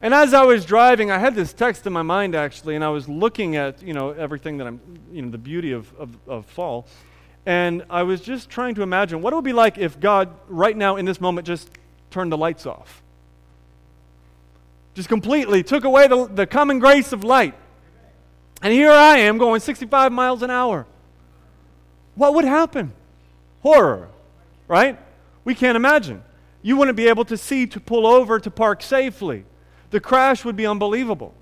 And 0.00 0.14
as 0.14 0.32
I 0.32 0.44
was 0.44 0.64
driving, 0.64 1.10
I 1.10 1.18
had 1.18 1.34
this 1.34 1.52
text 1.52 1.86
in 1.86 1.92
my 1.92 2.02
mind 2.02 2.34
actually, 2.34 2.76
and 2.76 2.82
I 2.84 2.88
was 2.88 3.08
looking 3.10 3.56
at 3.56 3.82
you 3.82 3.92
know 3.92 4.10
everything 4.10 4.56
that 4.56 4.66
I'm 4.66 4.80
you 5.12 5.22
know 5.22 5.30
the 5.30 5.38
beauty 5.38 5.72
of, 5.72 5.92
of, 5.96 6.16
of 6.26 6.46
fall, 6.46 6.88
And 7.44 7.84
I 7.90 8.04
was 8.04 8.20
just 8.20 8.48
trying 8.48 8.74
to 8.76 8.82
imagine 8.82 9.20
what 9.20 9.32
it 9.32 9.36
would 9.36 9.44
be 9.44 9.52
like 9.52 9.76
if 9.76 10.00
God, 10.00 10.30
right 10.48 10.76
now 10.76 10.96
in 10.96 11.04
this 11.04 11.20
moment, 11.20 11.46
just 11.46 11.70
turned 12.12 12.30
the 12.30 12.38
lights 12.38 12.66
off. 12.66 13.02
Just 14.94 15.08
completely 15.08 15.62
took 15.62 15.84
away 15.84 16.06
the, 16.06 16.26
the 16.26 16.46
common 16.46 16.78
grace 16.78 17.12
of 17.12 17.24
light. 17.24 17.54
And 18.60 18.72
here 18.72 18.92
I 18.92 19.18
am 19.18 19.38
going 19.38 19.60
65 19.60 20.12
miles 20.12 20.42
an 20.42 20.50
hour. 20.50 20.86
What 22.14 22.34
would 22.34 22.44
happen? 22.44 22.92
Horror, 23.62 24.08
right? 24.68 24.98
We 25.44 25.54
can't 25.54 25.76
imagine. 25.76 26.22
You 26.62 26.76
wouldn't 26.76 26.96
be 26.96 27.08
able 27.08 27.24
to 27.24 27.36
see 27.36 27.66
to 27.68 27.80
pull 27.80 28.06
over 28.06 28.38
to 28.38 28.50
park 28.50 28.82
safely. 28.82 29.44
The 29.90 30.00
crash 30.00 30.44
would 30.44 30.56
be 30.56 30.66
unbelievable. 30.66 31.34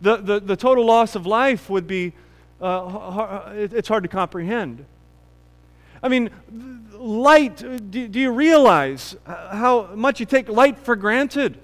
The, 0.00 0.16
the, 0.16 0.40
the 0.40 0.56
total 0.56 0.86
loss 0.86 1.14
of 1.14 1.26
life 1.26 1.68
would 1.68 1.86
be, 1.86 2.12
uh, 2.60 3.50
it's 3.54 3.88
hard 3.88 4.04
to 4.04 4.08
comprehend. 4.08 4.84
I 6.02 6.08
mean, 6.08 6.30
light, 7.00 7.64
uh, 7.64 7.78
do, 7.78 8.06
do 8.06 8.20
you 8.20 8.30
realize 8.30 9.16
how 9.24 9.90
much 9.94 10.20
you 10.20 10.26
take 10.26 10.48
light 10.48 10.78
for 10.78 10.94
granted? 10.96 11.58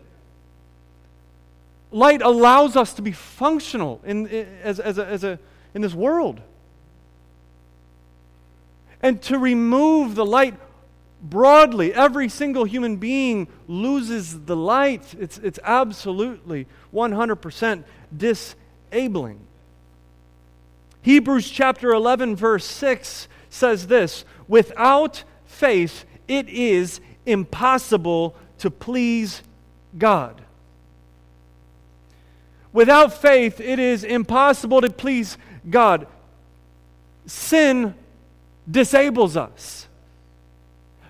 Light 1.92 2.22
allows 2.22 2.76
us 2.76 2.94
to 2.94 3.02
be 3.02 3.12
functional 3.12 4.00
in, 4.04 4.26
as, 4.62 4.80
as, 4.80 4.98
a, 4.98 5.06
as 5.06 5.24
a, 5.24 5.38
in 5.74 5.82
this 5.82 5.94
world. 5.94 6.40
And 9.02 9.20
to 9.22 9.38
remove 9.38 10.14
the 10.14 10.26
light 10.26 10.54
broadly, 11.22 11.92
every 11.92 12.28
single 12.28 12.64
human 12.64 12.96
being 12.96 13.48
loses 13.68 14.44
the 14.44 14.56
light. 14.56 15.14
It's, 15.18 15.38
it's 15.38 15.58
absolutely 15.62 16.66
100% 16.92 17.84
disabling. 18.16 19.40
Hebrews 21.02 21.48
chapter 21.48 21.92
11, 21.92 22.36
verse 22.36 22.64
6 22.64 23.28
says 23.48 23.86
this 23.86 24.24
Without 24.48 25.24
faith, 25.46 26.04
it 26.28 26.48
is 26.48 27.00
impossible 27.24 28.34
to 28.58 28.70
please 28.70 29.42
God. 29.98 30.40
Without 32.72 33.12
faith, 33.14 33.60
it 33.60 33.78
is 33.78 34.04
impossible 34.04 34.80
to 34.82 34.90
please 34.90 35.38
God. 35.68 36.06
Sin 37.26 37.94
disables 38.70 39.36
us. 39.36 39.88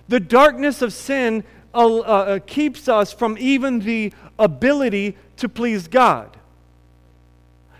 The 0.07 0.19
darkness 0.19 0.81
of 0.81 0.93
sin 0.93 1.43
uh, 1.73 1.99
uh, 1.99 2.39
keeps 2.39 2.87
us 2.87 3.11
from 3.11 3.37
even 3.37 3.79
the 3.79 4.13
ability 4.39 5.17
to 5.37 5.49
please 5.49 5.87
God. 5.87 6.37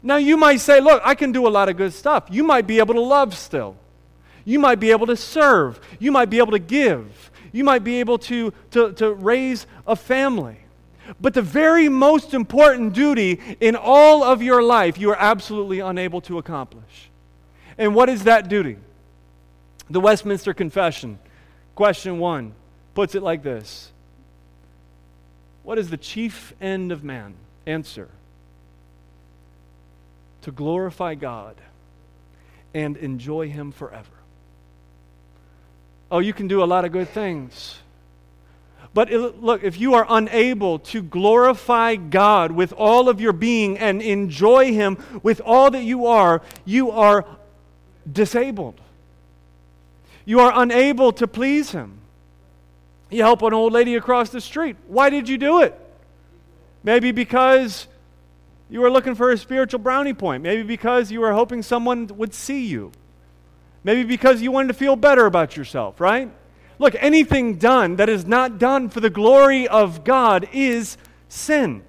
Now, 0.04 0.18
you 0.18 0.38
might 0.38 0.58
say, 0.58 0.80
Look, 0.80 1.02
I 1.04 1.16
can 1.16 1.32
do 1.32 1.48
a 1.48 1.50
lot 1.50 1.70
of 1.70 1.78
good 1.78 1.94
stuff. 1.94 2.26
You 2.30 2.44
might 2.44 2.68
be 2.68 2.80
able 2.80 2.94
to 2.94 3.02
love 3.02 3.36
still. 3.36 3.76
You 4.48 4.60
might 4.60 4.80
be 4.80 4.92
able 4.92 5.08
to 5.08 5.18
serve. 5.18 5.78
You 6.00 6.10
might 6.10 6.30
be 6.30 6.38
able 6.38 6.54
to 6.54 6.60
give. 6.60 7.32
You 7.52 7.66
might 7.66 7.84
be 7.84 8.00
able 8.00 8.18
to, 8.20 8.54
to, 8.72 8.94
to 8.94 9.14
raise 9.14 9.68
a 9.86 9.94
family. 9.94 10.56
But 11.20 11.34
the 11.34 11.42
very 11.42 11.90
most 11.90 12.34
important 12.34 12.94
duty 12.94 13.42
in 13.60 13.76
all 13.76 14.24
of 14.24 14.42
your 14.42 14.64
life, 14.64 14.98
you 14.98 15.10
are 15.10 15.18
absolutely 15.20 15.82
unable 15.82 16.22
to 16.22 16.38
accomplish. 16.38 17.10
And 17.78 17.94
what 17.94 18.08
is 18.08 18.24
that 18.24 18.48
duty? 18.48 18.78
The 19.90 20.00
Westminster 20.00 20.54
Confession, 20.54 21.20
question 21.76 22.18
one, 22.18 22.54
puts 22.96 23.16
it 23.16 23.24
like 23.24 23.44
this 23.44 23.92
What 25.64 25.78
is 25.78 25.90
the 25.90 25.98
chief 25.98 26.54
end 26.62 26.94
of 26.94 27.04
man? 27.04 27.34
Answer 27.66 28.08
To 30.44 30.54
glorify 30.54 31.16
God 31.16 31.58
and 32.74 32.96
enjoy 32.96 33.50
Him 33.50 33.74
forever. 33.74 34.08
Oh, 36.10 36.20
you 36.20 36.34
can 36.34 36.48
do 36.48 36.64
a 36.64 36.66
lot 36.66 36.86
of 36.86 36.92
good 36.92 37.10
things. 37.10 37.80
But 38.94 39.12
look, 39.12 39.64
if 39.64 39.80
you 39.80 39.94
are 39.94 40.06
unable 40.10 40.80
to 40.80 41.04
glorify 41.04 41.96
God 41.96 42.52
with 42.52 42.74
all 42.74 43.10
of 43.10 43.22
your 43.22 43.34
being 43.34 43.78
and 43.78 44.02
enjoy 44.02 44.74
Him 44.74 44.98
with 45.22 45.42
all 45.42 45.70
that 45.72 45.84
you 45.84 46.08
are, 46.08 46.42
you 46.66 46.90
are 46.92 47.26
disabled. 48.12 48.80
You 50.26 50.40
are 50.40 50.52
unable 50.56 51.12
to 51.14 51.28
please 51.28 51.72
Him. 51.72 52.00
You 53.10 53.24
help 53.24 53.42
an 53.42 53.54
old 53.54 53.72
lady 53.72 53.96
across 53.96 54.30
the 54.30 54.42
street. 54.42 54.78
Why 54.88 55.10
did 55.10 55.30
you 55.30 55.38
do 55.38 55.62
it? 55.62 55.80
Maybe 56.84 57.12
because 57.12 57.88
you 58.70 58.82
were 58.82 58.90
looking 58.90 59.16
for 59.16 59.32
a 59.32 59.38
spiritual 59.38 59.80
brownie 59.80 60.14
point. 60.14 60.44
Maybe 60.44 60.64
because 60.64 61.12
you 61.12 61.22
were 61.22 61.34
hoping 61.34 61.62
someone 61.62 62.08
would 62.08 62.34
see 62.34 62.66
you. 62.66 62.92
Maybe 63.88 64.04
because 64.04 64.42
you 64.42 64.52
wanted 64.52 64.68
to 64.68 64.74
feel 64.74 64.98
better 64.98 65.26
about 65.26 65.56
yourself, 65.56 66.02
right? 66.02 66.30
Look, 66.78 66.94
anything 67.00 67.56
done 67.56 67.96
that 67.96 68.10
is 68.10 68.26
not 68.26 68.60
done 68.60 68.90
for 68.90 69.00
the 69.00 69.10
glory 69.10 69.66
of 69.66 70.04
God 70.04 70.50
is 70.52 70.98
sin. 71.30 71.86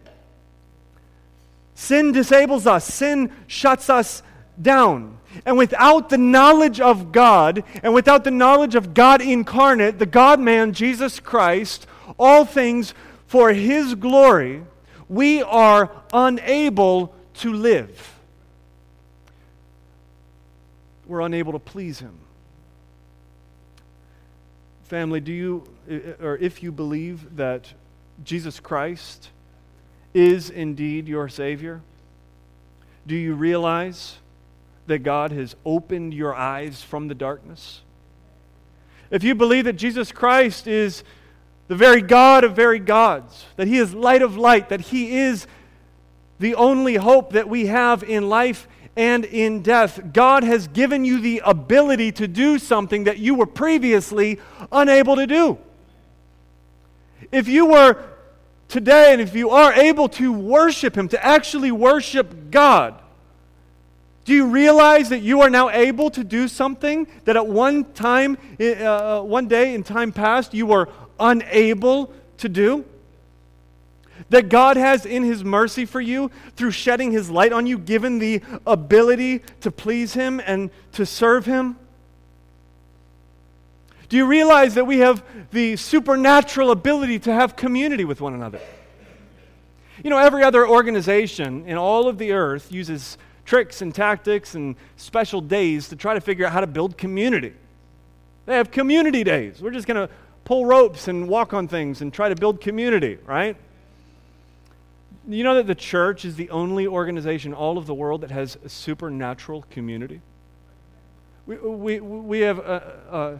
Sin 1.74 2.12
disables 2.12 2.68
us, 2.68 2.84
sin 2.84 3.32
shuts 3.48 3.90
us 3.90 4.22
down. 4.62 5.18
And 5.44 5.58
without 5.58 6.08
the 6.08 6.18
knowledge 6.18 6.80
of 6.80 7.10
God, 7.10 7.64
and 7.82 7.92
without 7.92 8.22
the 8.22 8.30
knowledge 8.30 8.76
of 8.76 8.94
God 8.94 9.20
incarnate, 9.20 9.98
the 9.98 10.06
God 10.06 10.38
man, 10.38 10.74
Jesus 10.74 11.18
Christ, 11.18 11.88
all 12.16 12.44
things 12.44 12.94
for 13.26 13.52
his 13.52 13.96
glory, 13.96 14.62
we 15.08 15.42
are 15.42 15.90
unable 16.12 17.12
to 17.38 17.52
live. 17.52 18.17
We're 21.08 21.22
unable 21.22 21.52
to 21.52 21.58
please 21.58 21.98
him. 21.98 22.18
Family, 24.84 25.20
do 25.20 25.32
you, 25.32 25.64
or 26.20 26.36
if 26.36 26.62
you 26.62 26.70
believe 26.70 27.36
that 27.36 27.72
Jesus 28.24 28.60
Christ 28.60 29.30
is 30.14 30.50
indeed 30.50 31.08
your 31.08 31.28
Savior, 31.28 31.80
do 33.06 33.16
you 33.16 33.34
realize 33.34 34.18
that 34.86 35.00
God 35.00 35.32
has 35.32 35.56
opened 35.64 36.14
your 36.14 36.34
eyes 36.34 36.82
from 36.82 37.08
the 37.08 37.14
darkness? 37.14 37.80
If 39.10 39.24
you 39.24 39.34
believe 39.34 39.64
that 39.64 39.74
Jesus 39.74 40.12
Christ 40.12 40.66
is 40.66 41.04
the 41.68 41.76
very 41.76 42.02
God 42.02 42.44
of 42.44 42.54
very 42.54 42.78
gods, 42.78 43.46
that 43.56 43.68
He 43.68 43.78
is 43.78 43.94
light 43.94 44.22
of 44.22 44.36
light, 44.36 44.68
that 44.68 44.80
He 44.80 45.18
is 45.18 45.46
the 46.38 46.54
only 46.54 46.96
hope 46.96 47.32
that 47.32 47.48
we 47.48 47.66
have 47.66 48.02
in 48.02 48.28
life 48.28 48.68
and 48.98 49.24
in 49.26 49.62
death, 49.62 50.12
God 50.12 50.42
has 50.42 50.66
given 50.66 51.04
you 51.04 51.20
the 51.20 51.40
ability 51.44 52.10
to 52.12 52.26
do 52.26 52.58
something 52.58 53.04
that 53.04 53.18
you 53.18 53.36
were 53.36 53.46
previously 53.46 54.40
unable 54.72 55.14
to 55.14 55.24
do. 55.24 55.56
If 57.30 57.46
you 57.46 57.66
were 57.66 58.02
today 58.66 59.12
and 59.12 59.22
if 59.22 59.36
you 59.36 59.50
are 59.50 59.72
able 59.72 60.08
to 60.08 60.32
worship 60.32 60.96
Him, 60.96 61.06
to 61.10 61.24
actually 61.24 61.70
worship 61.70 62.50
God, 62.50 63.00
do 64.24 64.34
you 64.34 64.46
realize 64.48 65.10
that 65.10 65.20
you 65.20 65.42
are 65.42 65.50
now 65.50 65.70
able 65.70 66.10
to 66.10 66.24
do 66.24 66.48
something 66.48 67.06
that 67.24 67.36
at 67.36 67.46
one 67.46 67.84
time, 67.92 68.36
uh, 68.58 68.64
uh, 68.64 69.22
one 69.22 69.46
day 69.46 69.76
in 69.76 69.84
time 69.84 70.10
past, 70.10 70.54
you 70.54 70.66
were 70.66 70.88
unable 71.20 72.12
to 72.38 72.48
do? 72.48 72.84
That 74.30 74.48
God 74.48 74.76
has, 74.76 75.06
in 75.06 75.22
His 75.22 75.42
mercy 75.42 75.84
for 75.86 76.00
you, 76.00 76.30
through 76.54 76.72
shedding 76.72 77.12
His 77.12 77.30
light 77.30 77.52
on 77.52 77.66
you, 77.66 77.78
given 77.78 78.18
the 78.18 78.42
ability 78.66 79.42
to 79.60 79.70
please 79.70 80.14
Him 80.14 80.40
and 80.44 80.70
to 80.92 81.06
serve 81.06 81.46
Him? 81.46 81.76
Do 84.08 84.16
you 84.16 84.26
realize 84.26 84.74
that 84.74 84.86
we 84.86 84.98
have 84.98 85.22
the 85.50 85.76
supernatural 85.76 86.70
ability 86.70 87.18
to 87.20 87.32
have 87.32 87.56
community 87.56 88.04
with 88.04 88.20
one 88.20 88.34
another? 88.34 88.60
You 90.02 90.10
know, 90.10 90.18
every 90.18 90.42
other 90.42 90.66
organization 90.66 91.66
in 91.66 91.76
all 91.76 92.08
of 92.08 92.18
the 92.18 92.32
earth 92.32 92.72
uses 92.72 93.18
tricks 93.44 93.82
and 93.82 93.94
tactics 93.94 94.54
and 94.54 94.76
special 94.96 95.40
days 95.40 95.88
to 95.88 95.96
try 95.96 96.14
to 96.14 96.20
figure 96.20 96.46
out 96.46 96.52
how 96.52 96.60
to 96.60 96.66
build 96.66 96.96
community. 96.96 97.52
They 98.46 98.56
have 98.56 98.70
community 98.70 99.24
days. 99.24 99.60
We're 99.60 99.72
just 99.72 99.86
going 99.86 100.08
to 100.08 100.14
pull 100.44 100.64
ropes 100.64 101.08
and 101.08 101.28
walk 101.28 101.52
on 101.52 101.68
things 101.68 102.00
and 102.00 102.12
try 102.12 102.28
to 102.28 102.36
build 102.36 102.60
community, 102.60 103.18
right? 103.26 103.56
You 105.28 105.44
know 105.44 105.56
that 105.56 105.66
the 105.66 105.74
church 105.74 106.24
is 106.24 106.36
the 106.36 106.48
only 106.48 106.86
organization 106.86 107.52
all 107.52 107.76
of 107.76 107.86
the 107.86 107.92
world 107.92 108.22
that 108.22 108.30
has 108.30 108.56
a 108.64 108.68
supernatural 108.70 109.66
community? 109.70 110.22
We, 111.44 111.56
we, 111.56 112.00
we 112.00 112.40
have 112.40 112.58
uh, 112.58 112.80
uh, 113.10 113.38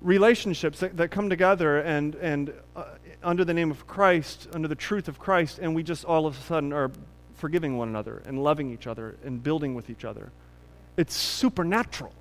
relationships 0.00 0.78
that, 0.78 0.96
that, 0.96 1.10
come 1.10 1.28
together 1.28 1.80
and, 1.80 2.14
and 2.16 2.52
uh, 2.76 2.84
under 3.24 3.44
the 3.44 3.52
name 3.52 3.72
of 3.72 3.88
Christ, 3.88 4.46
under 4.52 4.68
the 4.68 4.76
truth 4.76 5.08
of 5.08 5.18
Christ, 5.18 5.58
and 5.58 5.74
we 5.74 5.82
just 5.82 6.04
all 6.04 6.24
of 6.24 6.38
a 6.38 6.42
sudden 6.42 6.72
are 6.72 6.92
forgiving 7.34 7.76
one 7.76 7.88
another 7.88 8.22
and 8.24 8.42
loving 8.42 8.72
each 8.72 8.86
other 8.86 9.16
and 9.24 9.42
building 9.42 9.74
with 9.74 9.90
each 9.90 10.04
other. 10.04 10.30
It's 10.96 11.14
supernatural. 11.14 12.12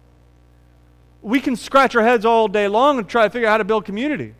We 1.21 1.39
can 1.39 1.55
scratch 1.55 1.95
our 1.95 2.03
heads 2.03 2.25
all 2.25 2.47
day 2.47 2.67
long 2.67 2.97
and 2.97 3.07
try 3.07 3.25
to 3.25 3.29
figure 3.29 3.47
out 3.47 3.51
how 3.51 3.57
to 3.59 3.63
build 3.63 3.85
community. 3.85 4.33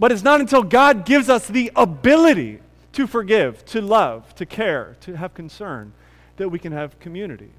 But 0.00 0.10
it's 0.10 0.22
not 0.22 0.40
until 0.40 0.62
God 0.62 1.04
gives 1.04 1.28
us 1.28 1.46
the 1.46 1.70
ability 1.76 2.60
to 2.94 3.06
forgive, 3.06 3.66
to 3.66 3.82
love, 3.82 4.34
to 4.36 4.46
care, 4.46 4.96
to 5.02 5.14
have 5.14 5.34
concern, 5.34 5.92
that 6.38 6.48
we 6.48 6.58
can 6.58 6.72
have 6.72 6.98
community. 7.00 7.50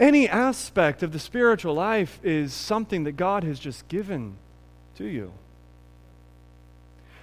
Any 0.00 0.28
aspect 0.28 1.04
of 1.04 1.12
the 1.12 1.20
spiritual 1.20 1.74
life 1.74 2.18
is 2.24 2.52
something 2.52 3.04
that 3.04 3.12
God 3.12 3.44
has 3.44 3.60
just 3.60 3.86
given 3.86 4.34
to 4.96 5.04
you. 5.04 5.30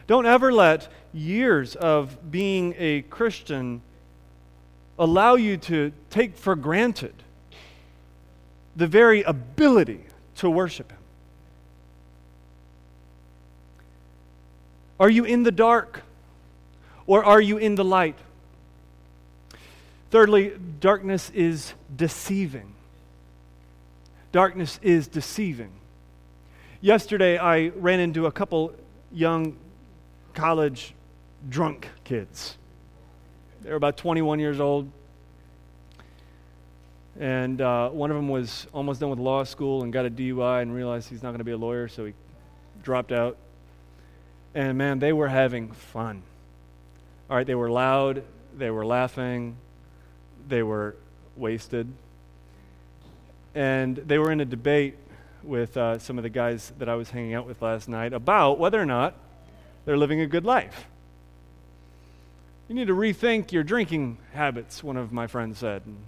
Don't 0.08 0.26
ever 0.26 0.54
let 0.54 0.88
years 1.14 1.76
of 1.76 2.32
being 2.32 2.74
a 2.78 3.02
Christian 3.02 3.82
allow 4.98 5.36
you 5.36 5.58
to 5.58 5.92
take 6.10 6.38
for 6.38 6.56
granted 6.56 7.16
the 8.78 8.88
very 8.88 9.24
ability 9.24 10.06
to 10.36 10.50
worship 10.50 10.90
Him. 10.90 10.97
Are 15.00 15.10
you 15.10 15.26
in 15.26 15.44
the 15.44 15.52
dark 15.52 16.02
or 17.06 17.24
are 17.24 17.42
you 17.42 17.58
in 17.58 17.76
the 17.76 17.86
light? 17.86 18.18
Thirdly, 20.10 20.54
darkness 20.80 21.30
is 21.34 21.74
deceiving. 21.96 22.74
Darkness 24.32 24.80
is 24.82 25.08
deceiving. 25.08 25.72
Yesterday, 26.82 27.38
I 27.38 27.70
ran 27.70 28.00
into 28.00 28.26
a 28.26 28.32
couple 28.32 28.74
young 29.12 29.58
college 30.34 30.94
drunk 31.50 31.90
kids. 32.04 32.58
They 33.64 33.70
were 33.70 33.76
about 33.76 33.98
21 33.98 34.40
years 34.40 34.60
old. 34.60 34.90
And 37.20 37.62
uh, 37.62 37.90
one 37.90 38.12
of 38.12 38.16
them 38.16 38.30
was 38.30 38.68
almost 38.74 39.00
done 39.00 39.10
with 39.10 39.20
law 39.20 39.44
school 39.44 39.84
and 39.84 39.92
got 39.92 40.06
a 40.06 40.10
DUI 40.10 40.62
and 40.62 40.74
realized 40.74 41.10
he's 41.10 41.24
not 41.24 41.30
going 41.30 41.40
to 41.40 41.44
be 41.44 41.52
a 41.52 41.58
lawyer, 41.58 41.88
so 41.88 42.06
he 42.06 42.14
dropped 42.84 43.12
out. 43.12 43.38
And 44.58 44.76
man, 44.76 44.98
they 44.98 45.14
were 45.14 45.28
having 45.28 45.72
fun. 45.72 46.24
All 47.30 47.38
right, 47.38 47.46
they 47.46 47.54
were 47.54 47.70
loud, 47.70 48.24
they 48.58 48.72
were 48.72 48.88
laughing, 48.88 49.56
they 50.48 50.64
were 50.64 50.96
wasted. 51.36 51.88
And 53.54 53.98
they 53.98 54.18
were 54.18 54.32
in 54.32 54.42
a 54.42 54.46
debate 54.46 54.96
with 55.44 55.78
uh, 55.78 56.00
some 56.00 56.18
of 56.18 56.24
the 56.24 56.32
guys 56.32 56.74
that 56.80 56.90
I 56.90 56.96
was 56.96 57.12
hanging 57.12 57.36
out 57.36 57.46
with 57.46 57.62
last 57.62 57.88
night 57.88 58.14
about 58.14 58.58
whether 58.58 58.82
or 58.82 58.86
not 58.88 59.14
they're 59.86 59.96
living 59.96 60.22
a 60.22 60.28
good 60.28 60.44
life. 60.44 60.88
You 62.68 62.74
need 62.74 62.88
to 62.88 62.96
rethink 62.96 63.52
your 63.52 63.64
drinking 63.64 64.18
habits, 64.34 64.84
one 64.84 64.98
of 64.98 65.12
my 65.12 65.28
friends 65.28 65.60
said. 65.60 65.84
And 65.86 66.00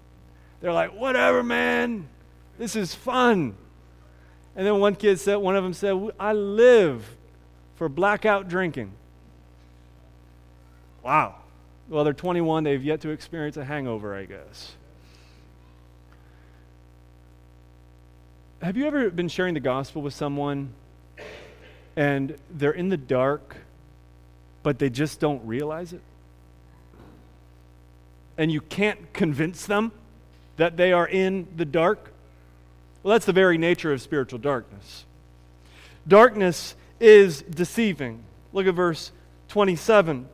they're 0.59 0.73
like, 0.73 0.95
whatever, 0.95 1.43
man. 1.43 2.07
This 2.57 2.75
is 2.75 2.95
fun. 2.95 3.55
And 4.55 4.65
then 4.65 4.79
one 4.79 4.95
kid 4.95 5.19
said, 5.19 5.35
one 5.35 5.55
of 5.55 5.63
them 5.63 5.75
said, 5.75 5.95
I 6.19 6.33
live 6.33 7.15
for 7.79 7.87
blackout 7.87 8.49
drinking. 8.49 8.91
Wow. 11.01 11.35
Well, 11.87 12.03
they're 12.03 12.11
21. 12.11 12.65
They've 12.65 12.83
yet 12.83 12.99
to 13.01 13.09
experience 13.09 13.55
a 13.55 13.63
hangover, 13.63 14.13
I 14.13 14.25
guess. 14.25 14.73
Have 18.61 18.75
you 18.75 18.85
ever 18.85 19.09
been 19.09 19.29
sharing 19.29 19.53
the 19.53 19.61
gospel 19.61 20.01
with 20.01 20.13
someone 20.13 20.73
and 21.95 22.35
they're 22.51 22.71
in 22.71 22.89
the 22.89 22.97
dark, 22.97 23.55
but 24.61 24.77
they 24.77 24.89
just 24.89 25.21
don't 25.21 25.47
realize 25.47 25.93
it? 25.93 26.01
And 28.37 28.51
you 28.51 28.59
can't 28.59 29.13
convince 29.13 29.65
them 29.65 29.93
that 30.57 30.75
they 30.75 30.91
are 30.91 31.07
in 31.07 31.47
the 31.55 31.63
dark? 31.63 32.11
Well, 33.03 33.13
that's 33.13 33.25
the 33.25 33.31
very 33.31 33.57
nature 33.57 33.93
of 33.93 34.01
spiritual 34.01 34.39
darkness. 34.39 35.05
Darkness 36.05 36.75
is 36.99 37.41
deceiving. 37.41 38.23
Look 38.53 38.67
at 38.67 38.73
verse 38.73 39.11
27. 39.49 40.27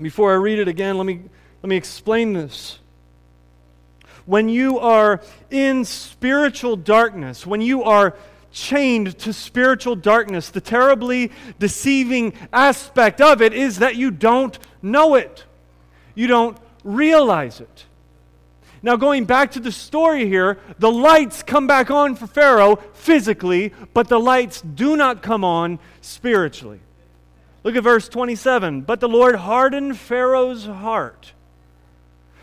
Before 0.00 0.32
I 0.32 0.36
read 0.36 0.58
it 0.58 0.68
again, 0.68 0.96
let 0.96 1.06
me, 1.06 1.20
let 1.62 1.68
me 1.68 1.76
explain 1.76 2.32
this. 2.32 2.78
When 4.26 4.48
you 4.48 4.78
are 4.78 5.20
in 5.50 5.84
spiritual 5.84 6.76
darkness, 6.76 7.46
when 7.46 7.60
you 7.60 7.84
are 7.84 8.16
chained 8.50 9.18
to 9.18 9.32
spiritual 9.32 9.96
darkness, 9.96 10.48
the 10.48 10.60
terribly 10.60 11.30
deceiving 11.58 12.32
aspect 12.52 13.20
of 13.20 13.42
it 13.42 13.52
is 13.52 13.80
that 13.80 13.96
you 13.96 14.10
don't 14.10 14.58
know 14.80 15.14
it. 15.14 15.44
You 16.14 16.26
don't 16.26 16.56
realize 16.82 17.60
it. 17.60 17.83
Now, 18.84 18.96
going 18.96 19.24
back 19.24 19.52
to 19.52 19.60
the 19.60 19.72
story 19.72 20.28
here, 20.28 20.58
the 20.78 20.92
lights 20.92 21.42
come 21.42 21.66
back 21.66 21.90
on 21.90 22.16
for 22.16 22.26
Pharaoh 22.26 22.76
physically, 22.92 23.72
but 23.94 24.08
the 24.08 24.20
lights 24.20 24.60
do 24.60 24.94
not 24.94 25.22
come 25.22 25.42
on 25.42 25.78
spiritually. 26.02 26.80
Look 27.62 27.76
at 27.76 27.82
verse 27.82 28.10
27. 28.10 28.82
But 28.82 29.00
the 29.00 29.08
Lord 29.08 29.36
hardened 29.36 29.96
Pharaoh's 29.96 30.66
heart. 30.66 31.32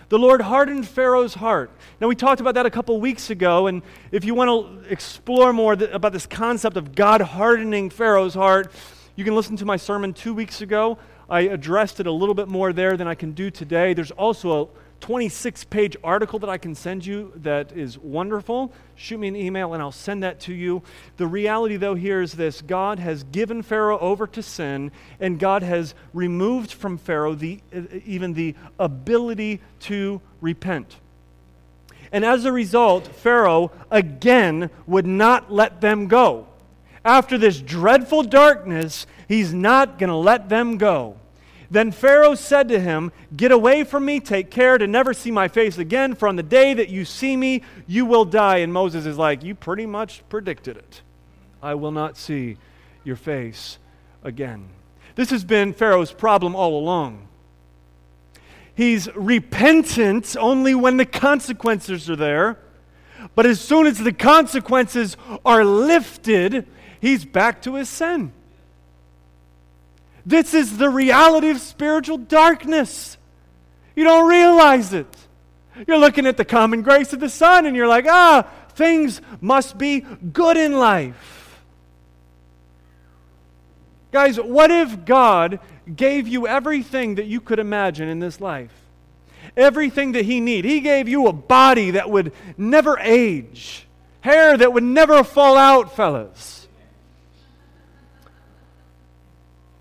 The 0.10 0.17
Lord 0.17 0.41
hardened 0.41 0.88
Pharaoh's 0.88 1.36
heart. 1.36 1.69
Now, 2.01 2.08
we 2.08 2.15
talked 2.15 2.41
about 2.41 2.56
that 2.56 2.65
a 2.65 2.71
couple 2.71 2.99
weeks 2.99 3.30
ago, 3.30 3.67
and 3.67 3.84
if 4.12 4.25
you 4.25 4.34
want 4.34 4.49
to 4.49 4.91
explore 4.91 5.54
more 5.54 5.75
th- 5.75 5.91
about 5.91 6.12
this 6.12 6.25
concept 6.25 6.75
of 6.75 6.95
God 6.95 7.21
hardening 7.21 7.91
Pharaoh's 7.91 8.34
heart, 8.34 8.71
you 9.15 9.23
can 9.23 9.36
listen 9.36 9.58
to 9.58 9.65
my 9.65 9.77
sermon 9.77 10.12
two 10.12 10.34
weeks 10.34 10.60
ago. 10.62 10.97
I 11.30 11.41
addressed 11.41 11.99
it 11.99 12.08
a 12.08 12.12
little 12.12 12.34
bit 12.34 12.47
more 12.47 12.73
there 12.73 12.97
than 12.97 13.08
I 13.08 13.13
can 13.13 13.34
do 13.34 13.51
today. 13.51 13.93
There's 13.93 14.10
also 14.10 14.63
a 14.63 14.67
26 15.01 15.63
page 15.65 15.97
article 16.03 16.39
that 16.39 16.49
I 16.49 16.57
can 16.57 16.75
send 16.75 17.05
you 17.05 17.33
that 17.37 17.71
is 17.73 17.97
wonderful. 17.97 18.71
Shoot 18.95 19.17
me 19.17 19.27
an 19.27 19.35
email 19.35 19.73
and 19.73 19.81
I'll 19.81 19.91
send 19.91 20.23
that 20.23 20.39
to 20.41 20.53
you. 20.53 20.83
The 21.17 21.27
reality, 21.27 21.75
though, 21.75 21.95
here 21.95 22.21
is 22.21 22.33
this 22.33 22.61
God 22.61 22.99
has 22.99 23.23
given 23.23 23.63
Pharaoh 23.63 23.99
over 23.99 24.27
to 24.27 24.43
sin, 24.43 24.91
and 25.19 25.39
God 25.39 25.63
has 25.63 25.95
removed 26.13 26.71
from 26.71 26.97
Pharaoh 26.97 27.33
the, 27.33 27.59
uh, 27.75 27.81
even 28.05 28.33
the 28.33 28.55
ability 28.79 29.59
to 29.81 30.21
repent. 30.39 30.95
And 32.11 32.23
as 32.23 32.45
a 32.45 32.51
result, 32.51 33.07
Pharaoh 33.07 33.71
again 33.89 34.69
would 34.85 35.07
not 35.07 35.51
let 35.51 35.81
them 35.81 36.07
go. 36.07 36.47
After 37.03 37.37
this 37.37 37.59
dreadful 37.59 38.23
darkness, 38.23 39.07
he's 39.27 39.53
not 39.53 39.97
going 39.97 40.09
to 40.09 40.15
let 40.15 40.49
them 40.49 40.77
go. 40.77 41.17
Then 41.71 41.93
Pharaoh 41.93 42.36
said 42.36 42.67
to 42.67 42.79
him, 42.81 43.13
Get 43.36 43.53
away 43.53 43.86
from 43.86 44.03
me, 44.03 44.19
take 44.19 44.51
care 44.51 44.77
to 44.77 44.86
never 44.86 45.13
see 45.13 45.31
my 45.31 45.47
face 45.47 45.77
again, 45.77 46.15
for 46.15 46.27
on 46.27 46.36
the 46.36 46.43
day 46.43 46.73
that 46.73 46.89
you 46.89 47.05
see 47.05 47.38
me, 47.38 47.63
you 47.88 48.05
will 48.05 48.25
die. 48.25 48.57
And 48.57 48.73
Moses 48.73 49.05
is 49.05 49.17
like, 49.17 49.41
You 49.41 49.55
pretty 49.55 49.86
much 49.86 50.21
predicted 50.27 50.75
it. 50.75 51.01
I 51.63 51.75
will 51.75 51.91
not 51.91 52.17
see 52.17 52.57
your 53.05 53.15
face 53.15 53.79
again. 54.21 54.67
This 55.15 55.29
has 55.29 55.45
been 55.45 55.73
Pharaoh's 55.73 56.12
problem 56.12 56.55
all 56.55 56.77
along. 56.77 57.29
He's 58.75 59.07
repentant 59.15 60.36
only 60.38 60.75
when 60.75 60.97
the 60.97 61.05
consequences 61.05 62.10
are 62.10 62.15
there. 62.17 62.60
But 63.34 63.45
as 63.45 63.62
soon 63.62 63.88
as 63.88 63.97
the 63.97 64.12
consequences 64.12 65.15
are 65.45 65.63
lifted, 65.63 66.67
he's 66.99 67.23
back 67.23 67.62
to 67.62 67.75
his 67.75 67.88
sin. 67.88 68.34
This 70.25 70.53
is 70.53 70.77
the 70.77 70.89
reality 70.89 71.49
of 71.49 71.60
spiritual 71.60 72.17
darkness. 72.17 73.17
You 73.95 74.03
don't 74.03 74.29
realize 74.29 74.93
it. 74.93 75.07
You're 75.88 75.97
looking 75.97 76.27
at 76.27 76.38
the 76.38 76.45
common 76.45 76.81
grace 76.81 77.13
of 77.13 77.19
the 77.19 77.29
sun 77.29 77.65
and 77.65 77.75
you're 77.75 77.88
like, 77.88 78.05
ah, 78.07 78.47
things 78.69 79.21
must 79.39 79.77
be 79.77 80.01
good 80.01 80.57
in 80.57 80.73
life. 80.73 81.63
Guys, 84.12 84.39
what 84.39 84.69
if 84.69 85.05
God 85.05 85.60
gave 85.95 86.27
you 86.27 86.45
everything 86.45 87.15
that 87.15 87.25
you 87.25 87.39
could 87.39 87.60
imagine 87.60 88.10
in 88.10 88.19
this 88.19 88.41
life? 88.41 88.73
Everything 89.55 90.12
that 90.12 90.25
He 90.25 90.39
need. 90.39 90.65
He 90.65 90.81
gave 90.81 91.07
you 91.07 91.27
a 91.27 91.34
body 91.34 91.91
that 91.91 92.10
would 92.10 92.34
never 92.57 92.99
age, 92.99 93.88
hair 94.19 94.57
that 94.57 94.73
would 94.73 94.84
never 94.84 95.23
fall 95.23 95.57
out, 95.57 95.95
fellas 95.95 96.61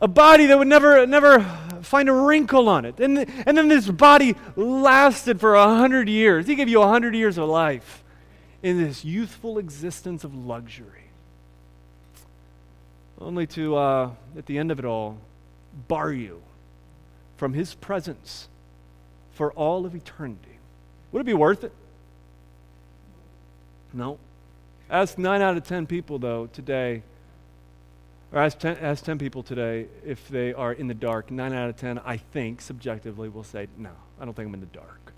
a 0.00 0.08
body 0.08 0.46
that 0.46 0.58
would 0.58 0.68
never, 0.68 1.06
never 1.06 1.40
find 1.82 2.08
a 2.08 2.12
wrinkle 2.12 2.68
on 2.68 2.84
it. 2.84 2.98
And, 3.00 3.18
and 3.46 3.56
then 3.56 3.68
this 3.68 3.88
body 3.88 4.36
lasted 4.56 5.40
for 5.40 5.54
a 5.54 5.76
hundred 5.76 6.08
years. 6.08 6.46
He 6.46 6.54
gave 6.54 6.68
you 6.68 6.80
a 6.82 6.88
hundred 6.88 7.14
years 7.14 7.38
of 7.38 7.48
life 7.48 8.02
in 8.62 8.82
this 8.82 9.04
youthful 9.04 9.58
existence 9.58 10.24
of 10.24 10.34
luxury. 10.34 11.04
Only 13.20 13.46
to, 13.48 13.76
uh, 13.76 14.10
at 14.36 14.46
the 14.46 14.58
end 14.58 14.70
of 14.70 14.78
it 14.78 14.84
all, 14.84 15.18
bar 15.88 16.12
you 16.12 16.42
from 17.36 17.52
his 17.52 17.74
presence 17.74 18.48
for 19.32 19.52
all 19.52 19.86
of 19.86 19.94
eternity. 19.94 20.58
Would 21.12 21.20
it 21.20 21.26
be 21.26 21.34
worth 21.34 21.64
it? 21.64 21.72
No. 23.92 24.18
Ask 24.88 25.18
nine 25.18 25.42
out 25.42 25.56
of 25.56 25.64
ten 25.64 25.86
people, 25.86 26.18
though, 26.18 26.46
today 26.46 27.02
or 28.32 28.38
ask 28.40 28.58
10, 28.58 28.78
ask 28.78 29.04
10 29.04 29.18
people 29.18 29.42
today 29.42 29.86
if 30.04 30.28
they 30.28 30.52
are 30.52 30.72
in 30.72 30.86
the 30.86 30.94
dark. 30.94 31.30
9 31.30 31.52
out 31.52 31.68
of 31.68 31.76
10, 31.76 31.98
I 32.04 32.16
think, 32.16 32.60
subjectively, 32.60 33.28
will 33.28 33.44
say, 33.44 33.68
no, 33.76 33.90
I 34.20 34.24
don't 34.24 34.34
think 34.34 34.48
I'm 34.48 34.54
in 34.54 34.60
the 34.60 34.66
dark. 34.66 35.12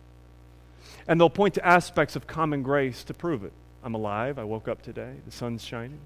And 1.06 1.20
they'll 1.20 1.30
point 1.30 1.54
to 1.54 1.66
aspects 1.66 2.16
of 2.16 2.26
common 2.26 2.62
grace 2.62 3.04
to 3.04 3.14
prove 3.14 3.44
it. 3.44 3.52
I'm 3.84 3.94
alive. 3.94 4.38
I 4.38 4.44
woke 4.44 4.68
up 4.68 4.82
today. 4.82 5.14
The 5.26 5.32
sun's 5.32 5.64
shining. 5.64 6.00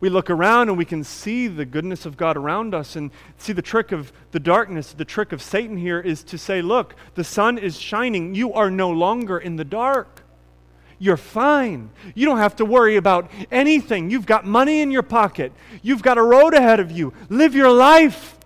we 0.00 0.08
look 0.08 0.30
around 0.30 0.68
and 0.68 0.76
we 0.76 0.84
can 0.84 1.04
see 1.04 1.46
the 1.46 1.64
goodness 1.64 2.06
of 2.06 2.16
God 2.16 2.36
around 2.36 2.74
us 2.74 2.96
and 2.96 3.10
see 3.38 3.52
the 3.52 3.62
trick 3.62 3.92
of 3.92 4.12
the 4.32 4.40
darkness. 4.40 4.92
The 4.92 5.04
trick 5.04 5.32
of 5.32 5.40
Satan 5.40 5.76
here 5.76 6.00
is 6.00 6.24
to 6.24 6.38
say, 6.38 6.60
Look, 6.60 6.96
the 7.14 7.24
sun 7.24 7.58
is 7.58 7.78
shining. 7.78 8.34
You 8.34 8.52
are 8.54 8.70
no 8.70 8.90
longer 8.90 9.38
in 9.38 9.56
the 9.56 9.64
dark. 9.64 10.23
You're 10.98 11.16
fine. 11.16 11.90
You 12.14 12.26
don't 12.26 12.38
have 12.38 12.56
to 12.56 12.64
worry 12.64 12.96
about 12.96 13.30
anything. 13.50 14.10
You've 14.10 14.26
got 14.26 14.44
money 14.44 14.80
in 14.80 14.90
your 14.90 15.02
pocket, 15.02 15.52
you've 15.82 16.02
got 16.02 16.18
a 16.18 16.22
road 16.22 16.54
ahead 16.54 16.80
of 16.80 16.90
you. 16.90 17.12
Live 17.28 17.54
your 17.54 17.70
life. 17.70 18.38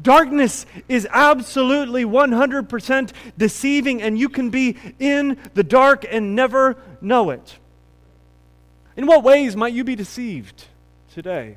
Darkness 0.00 0.66
is 0.88 1.06
absolutely 1.10 2.04
100% 2.04 3.12
deceiving, 3.38 4.02
and 4.02 4.18
you 4.18 4.28
can 4.28 4.50
be 4.50 4.76
in 4.98 5.38
the 5.54 5.62
dark 5.62 6.04
and 6.10 6.34
never 6.34 6.76
know 7.00 7.30
it. 7.30 7.58
In 8.96 9.06
what 9.06 9.22
ways 9.22 9.56
might 9.56 9.72
you 9.72 9.84
be 9.84 9.94
deceived 9.94 10.64
today? 11.12 11.56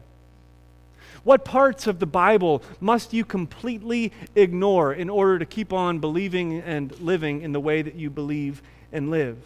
What 1.23 1.43
parts 1.43 1.87
of 1.87 1.99
the 1.99 2.05
Bible 2.05 2.63
must 2.79 3.11
you 3.11 3.25
completely 3.25 4.13
ignore 4.35 4.93
in 4.93 5.09
order 5.09 5.39
to 5.39 5.45
keep 5.45 5.73
on 5.73 5.99
believing 5.99 6.61
and 6.61 6.97
living 7.01 7.41
in 7.41 7.51
the 7.51 7.59
way 7.59 7.81
that 7.81 7.95
you 7.95 8.09
believe 8.09 8.61
and 8.93 9.09
live? 9.11 9.37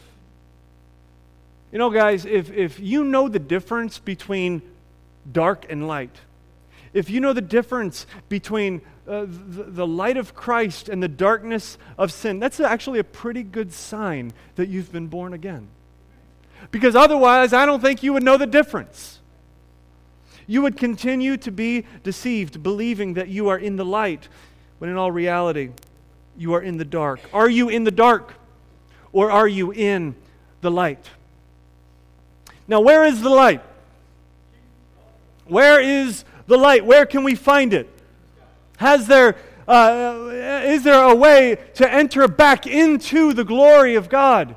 You 1.72 1.78
know, 1.78 1.90
guys, 1.90 2.26
if, 2.26 2.52
if 2.52 2.80
you 2.80 3.04
know 3.04 3.30
the 3.30 3.40
difference 3.40 3.98
between 3.98 4.62
dark 5.32 5.66
and 5.70 5.88
light, 5.88 6.16
if 6.94 7.10
you 7.10 7.22
know 7.22 7.32
the 7.32 7.42
difference 7.42 8.06
between 8.28 8.82
uh, 9.08 9.22
the, 9.22 9.64
the 9.64 9.88
light 9.88 10.18
of 10.18 10.36
Christ 10.36 10.90
and 10.90 11.02
the 11.02 11.08
darkness 11.08 11.78
of 11.98 12.12
sin, 12.12 12.40
that's 12.40 12.60
actually 12.60 13.00
a 13.00 13.04
pretty 13.04 13.44
good 13.44 13.72
sign 13.72 14.34
that 14.56 14.68
you've 14.68 14.92
been 14.92 15.08
born 15.08 15.34
again. 15.34 15.70
Because 16.72 16.96
otherwise, 16.96 17.54
I 17.54 17.66
don't 17.66 17.82
think 17.82 18.04
you 18.04 18.14
would 18.14 18.24
know 18.24 18.38
the 18.38 18.46
difference. 18.46 19.20
You 20.46 20.62
would 20.64 20.76
continue 20.76 21.38
to 21.38 21.52
be 21.52 21.86
deceived, 22.04 22.62
believing 22.62 23.14
that 23.14 23.30
you 23.30 23.48
are 23.48 23.58
in 23.58 23.78
the 23.78 23.86
light, 23.86 24.28
when 24.80 24.90
in 24.90 24.98
all 24.98 25.12
reality, 25.12 25.70
you 26.38 26.54
are 26.54 26.62
in 26.62 26.78
the 26.78 26.86
dark. 26.86 27.22
Are 27.32 27.50
you 27.50 27.70
in 27.70 27.86
the 27.86 27.92
dark, 27.92 28.34
or 29.14 29.32
are 29.32 29.48
you 29.48 29.72
in 29.72 30.16
the 30.60 30.70
light? 30.70 31.10
Now, 32.72 32.80
where 32.80 33.04
is 33.04 33.22
the 33.22 33.30
light? 33.30 33.62
Where 35.44 35.82
is 35.82 36.24
the 36.48 36.58
light? 36.58 36.86
Where 36.86 37.06
can 37.06 37.26
we 37.26 37.36
find 37.36 37.74
it? 37.74 37.90
Has 38.78 39.08
there, 39.08 39.36
uh, 39.68 40.30
is 40.64 40.82
there 40.84 41.04
a 41.04 41.14
way 41.14 41.58
to 41.74 41.94
enter 41.94 42.30
back 42.30 42.66
into 42.66 43.34
the 43.34 43.44
glory 43.44 43.96
of 43.96 44.08
God? 44.08 44.56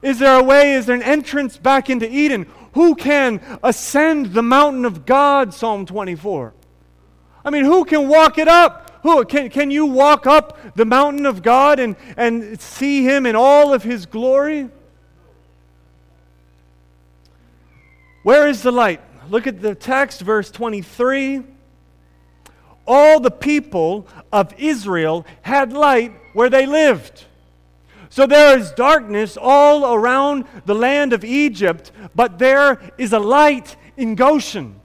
Is 0.00 0.18
there 0.18 0.40
a 0.40 0.42
way, 0.42 0.72
is 0.72 0.86
there 0.86 0.96
an 0.96 1.02
entrance 1.02 1.58
back 1.58 1.90
into 1.90 2.10
Eden? 2.10 2.46
Who 2.72 2.94
can 2.94 3.42
ascend 3.62 4.32
the 4.32 4.42
mountain 4.42 4.86
of 4.86 5.04
God, 5.04 5.52
Psalm 5.52 5.84
24? 5.84 6.54
I 7.44 7.50
mean, 7.50 7.64
who 7.64 7.84
can 7.84 8.08
walk 8.08 8.38
it 8.38 8.48
up? 8.48 9.00
Who 9.02 9.22
can, 9.26 9.50
can 9.50 9.70
you 9.70 9.84
walk 9.84 10.26
up 10.26 10.74
the 10.74 10.86
mountain 10.86 11.26
of 11.26 11.42
God 11.42 11.80
and, 11.80 11.96
and 12.16 12.58
see 12.58 13.02
him 13.02 13.26
in 13.26 13.36
all 13.36 13.74
of 13.74 13.82
his 13.82 14.06
glory? 14.06 14.70
Where 18.26 18.48
is 18.48 18.62
the 18.62 18.72
light? 18.72 19.00
Look 19.30 19.46
at 19.46 19.62
the 19.62 19.76
text, 19.76 20.20
verse 20.20 20.50
23. 20.50 21.44
All 22.84 23.20
the 23.20 23.30
people 23.30 24.08
of 24.32 24.52
Israel 24.58 25.24
had 25.42 25.72
light 25.72 26.12
where 26.32 26.50
they 26.50 26.66
lived. 26.66 27.24
So 28.08 28.26
there 28.26 28.58
is 28.58 28.72
darkness 28.72 29.38
all 29.40 29.94
around 29.94 30.44
the 30.64 30.74
land 30.74 31.12
of 31.12 31.24
Egypt, 31.24 31.92
but 32.16 32.40
there 32.40 32.80
is 32.98 33.12
a 33.12 33.20
light 33.20 33.76
in 33.96 34.16
Goshen. 34.16 34.80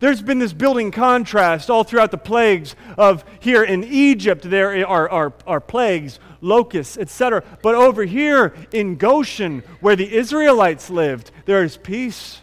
There's 0.00 0.22
been 0.22 0.38
this 0.38 0.52
building 0.52 0.92
contrast 0.92 1.70
all 1.70 1.82
throughout 1.82 2.12
the 2.12 2.18
plagues 2.18 2.76
of 2.96 3.24
here 3.40 3.64
in 3.64 3.82
Egypt, 3.82 4.48
there 4.48 4.86
are, 4.86 5.08
are, 5.10 5.32
are 5.46 5.60
plagues, 5.60 6.20
locusts, 6.40 6.96
etc. 6.96 7.42
But 7.62 7.74
over 7.74 8.04
here 8.04 8.54
in 8.72 8.96
Goshen, 8.96 9.64
where 9.80 9.96
the 9.96 10.16
Israelites 10.16 10.88
lived, 10.88 11.32
there 11.46 11.64
is 11.64 11.76
peace. 11.76 12.42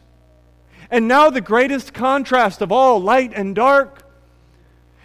And 0.91 1.07
now 1.07 1.29
the 1.29 1.41
greatest 1.41 1.93
contrast 1.93 2.61
of 2.61 2.71
all, 2.71 3.01
light 3.01 3.31
and 3.33 3.55
dark. 3.55 4.03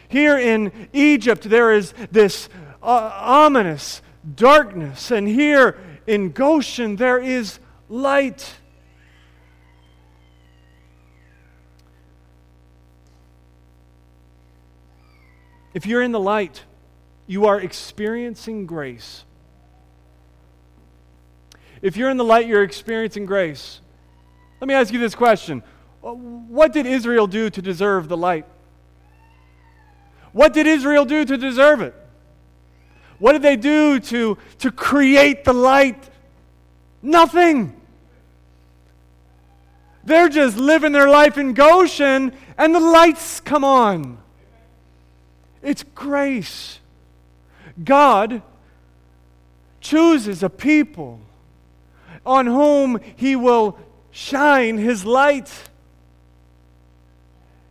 Here 0.08 0.36
in 0.36 0.88
Egypt, 0.92 1.44
there 1.44 1.72
is 1.72 1.94
this 2.10 2.48
uh, 2.82 3.12
ominous 3.14 4.02
darkness. 4.34 5.12
And 5.12 5.28
here 5.28 5.78
in 6.06 6.32
Goshen, 6.32 6.96
there 6.96 7.18
is 7.18 7.60
light. 7.88 8.56
If 15.72 15.86
you're 15.86 16.02
in 16.02 16.12
the 16.12 16.20
light, 16.20 16.64
you 17.26 17.46
are 17.46 17.60
experiencing 17.60 18.66
grace. 18.66 19.24
If 21.82 21.96
you're 21.96 22.10
in 22.10 22.16
the 22.16 22.24
light, 22.24 22.46
you're 22.46 22.62
experiencing 22.62 23.24
grace. 23.24 23.80
Let 24.60 24.68
me 24.68 24.74
ask 24.74 24.92
you 24.92 24.98
this 24.98 25.14
question 25.14 25.62
What 26.00 26.72
did 26.72 26.86
Israel 26.86 27.26
do 27.26 27.50
to 27.50 27.62
deserve 27.62 28.08
the 28.08 28.16
light? 28.16 28.46
What 30.32 30.52
did 30.52 30.66
Israel 30.66 31.04
do 31.04 31.24
to 31.24 31.36
deserve 31.36 31.80
it? 31.80 31.94
What 33.18 33.32
did 33.32 33.42
they 33.42 33.56
do 33.56 34.00
to, 34.00 34.38
to 34.60 34.72
create 34.72 35.44
the 35.44 35.52
light? 35.52 36.08
Nothing. 37.02 37.76
They're 40.04 40.28
just 40.28 40.56
living 40.56 40.92
their 40.92 41.08
life 41.08 41.36
in 41.36 41.52
Goshen 41.52 42.32
and 42.56 42.74
the 42.74 42.80
lights 42.80 43.40
come 43.40 43.64
on. 43.64 44.18
It's 45.62 45.82
grace. 45.82 46.80
God 47.82 48.42
chooses 49.80 50.42
a 50.42 50.50
people 50.50 51.20
on 52.24 52.46
whom 52.46 53.00
he 53.16 53.36
will 53.36 53.78
shine 54.10 54.78
his 54.78 55.04
light. 55.04 55.70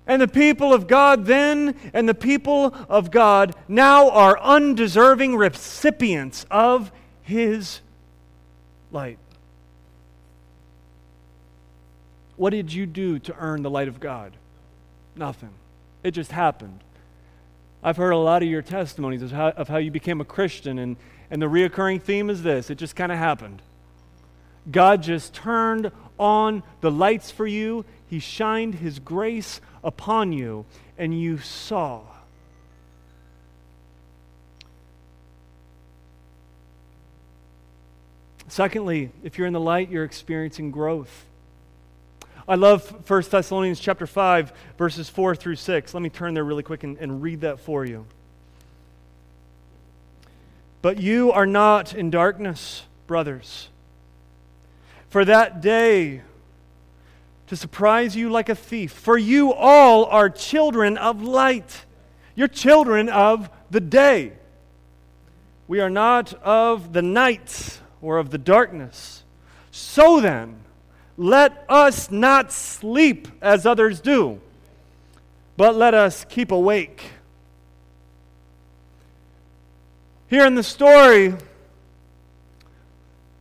And 0.09 0.19
the 0.23 0.27
people 0.27 0.73
of 0.73 0.87
God 0.87 1.27
then 1.27 1.75
and 1.93 2.09
the 2.09 2.15
people 2.15 2.73
of 2.89 3.11
God 3.11 3.53
now 3.67 4.09
are 4.09 4.39
undeserving 4.39 5.35
recipients 5.35 6.47
of 6.49 6.91
His 7.21 7.81
light. 8.91 9.19
What 12.37 12.49
did 12.49 12.73
you 12.73 12.87
do 12.87 13.19
to 13.19 13.35
earn 13.37 13.61
the 13.61 13.69
light 13.69 13.87
of 13.87 13.99
God? 13.99 14.33
Nothing. 15.15 15.51
It 16.01 16.11
just 16.11 16.31
happened. 16.31 16.79
I've 17.82 17.97
heard 17.97 18.11
a 18.11 18.17
lot 18.17 18.43
of 18.43 18.49
your 18.49 18.61
testimonies 18.61 19.21
of 19.21 19.32
how, 19.32 19.49
of 19.49 19.69
how 19.69 19.77
you 19.77 19.91
became 19.91 20.19
a 20.19 20.25
Christian, 20.25 20.80
and, 20.80 20.97
and 21.32 21.41
the 21.41 21.45
reoccurring 21.45 22.01
theme 22.01 22.30
is 22.30 22.43
this 22.43 22.69
it 22.69 22.75
just 22.75 22.95
kind 22.95 23.11
of 23.11 23.17
happened. 23.17 23.61
God 24.69 25.01
just 25.01 25.34
turned 25.34 25.91
on 26.19 26.63
the 26.82 26.91
lights 26.91 27.32
for 27.32 27.47
you, 27.47 27.86
He 28.07 28.19
shined 28.19 28.75
His 28.75 28.99
grace 28.99 29.61
upon 29.84 30.34
you, 30.34 30.65
and 30.97 31.19
you 31.19 31.38
saw. 31.38 32.01
Secondly, 38.49 39.11
if 39.23 39.38
you're 39.38 39.47
in 39.47 39.53
the 39.53 39.59
light, 39.59 39.89
you're 39.89 40.03
experiencing 40.03 40.71
growth. 40.71 41.25
I 42.50 42.56
love 42.56 43.08
1 43.08 43.22
Thessalonians 43.30 43.80
chapter 43.80 44.08
5, 44.08 44.52
verses 44.76 45.08
4 45.08 45.36
through 45.36 45.58
6. 45.58 45.93
Let 45.93 46.02
me 46.02 46.10
turn 46.10 46.34
there 46.34 46.43
really 46.43 46.64
quick 46.64 46.84
and, 46.84 46.97
and 46.97 47.22
read 47.22 47.41
that 47.41 47.60
for 47.60 47.86
you. 47.86 48.08
But 50.82 51.00
you 51.00 51.32
are 51.32 51.45
not 51.45 51.93
in 51.93 52.10
darkness, 52.10 52.88
brothers. 53.06 53.70
For 55.10 55.24
that 55.26 55.62
day 55.62 56.24
to 57.45 57.56
surprise 57.56 58.16
you 58.16 58.32
like 58.32 58.50
a 58.50 58.56
thief. 58.56 58.93
For 58.93 59.16
you 59.16 59.54
all 59.54 60.06
are 60.06 60.28
children 60.28 60.97
of 60.97 61.22
light. 61.22 61.86
You're 62.34 62.47
children 62.47 63.10
of 63.10 63.52
the 63.70 63.80
day. 63.80 64.34
We 65.68 65.82
are 65.82 65.89
not 65.91 66.34
of 66.34 66.93
the 66.93 67.04
night 67.04 67.80
or 68.02 68.18
of 68.18 68.32
the 68.32 68.39
darkness. 68.39 69.24
So 69.70 70.20
then, 70.20 70.62
let 71.20 71.65
us 71.67 72.09
not 72.09 72.49
sleep 72.49 73.28
as 73.41 73.65
others 73.65 73.99
do, 73.99 74.39
but 75.57 75.76
let 75.76 75.93
us 75.93 76.26
keep 76.30 76.49
awake. 76.49 77.03
Here 80.30 80.45
in 80.45 80.55
the 80.55 80.63
story, 80.63 81.34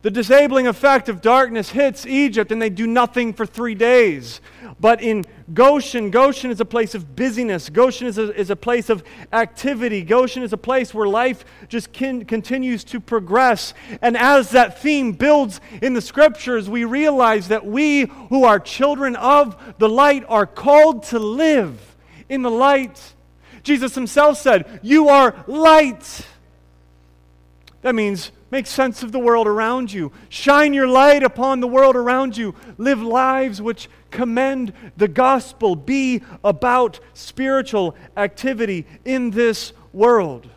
The 0.01 0.11
disabling 0.11 0.65
effect 0.65 1.09
of 1.09 1.19
darkness 1.19 1.71
hits 1.71 2.05
Egypt 2.05 2.53
and 2.53 2.61
they 2.61 2.69
do 2.69 2.87
nothing 2.87 3.33
for 3.33 3.45
three 3.45 3.75
days. 3.75 4.39
But 4.79 5.01
in 5.01 5.25
Goshen, 5.53 6.09
Goshen 6.09 6.51
is 6.51 6.61
a 6.61 6.65
place 6.65 6.95
of 6.95 7.17
busyness. 7.17 7.69
Goshen 7.69 8.07
is 8.07 8.17
a, 8.17 8.33
is 8.33 8.49
a 8.49 8.55
place 8.55 8.89
of 8.89 9.03
activity. 9.33 10.03
Goshen 10.03 10.41
is 10.41 10.53
a 10.53 10.57
place 10.57 10.93
where 10.93 11.05
life 11.05 11.43
just 11.67 11.91
can, 11.91 12.23
continues 12.23 12.85
to 12.85 13.01
progress. 13.01 13.73
And 14.01 14.15
as 14.15 14.51
that 14.51 14.81
theme 14.81 15.11
builds 15.11 15.59
in 15.81 15.93
the 15.93 16.01
scriptures, 16.01 16.69
we 16.69 16.85
realize 16.85 17.49
that 17.49 17.65
we 17.65 18.05
who 18.29 18.45
are 18.45 18.57
children 18.57 19.17
of 19.17 19.61
the 19.79 19.89
light 19.89 20.23
are 20.29 20.45
called 20.45 21.03
to 21.03 21.19
live 21.19 21.97
in 22.29 22.41
the 22.41 22.51
light. 22.51 23.15
Jesus 23.63 23.95
himself 23.95 24.37
said, 24.37 24.79
You 24.81 25.09
are 25.09 25.43
light. 25.45 26.25
That 27.81 27.95
means 27.95 28.31
make 28.51 28.67
sense 28.67 29.03
of 29.03 29.11
the 29.11 29.19
world 29.19 29.47
around 29.47 29.91
you. 29.91 30.11
Shine 30.29 30.73
your 30.73 30.87
light 30.87 31.23
upon 31.23 31.59
the 31.59 31.67
world 31.67 31.95
around 31.95 32.37
you. 32.37 32.55
Live 32.77 33.01
lives 33.01 33.61
which 33.61 33.89
commend 34.11 34.73
the 34.97 35.07
gospel. 35.07 35.75
Be 35.75 36.23
about 36.43 36.99
spiritual 37.13 37.95
activity 38.17 38.85
in 39.05 39.31
this 39.31 39.73
world. 39.93 40.49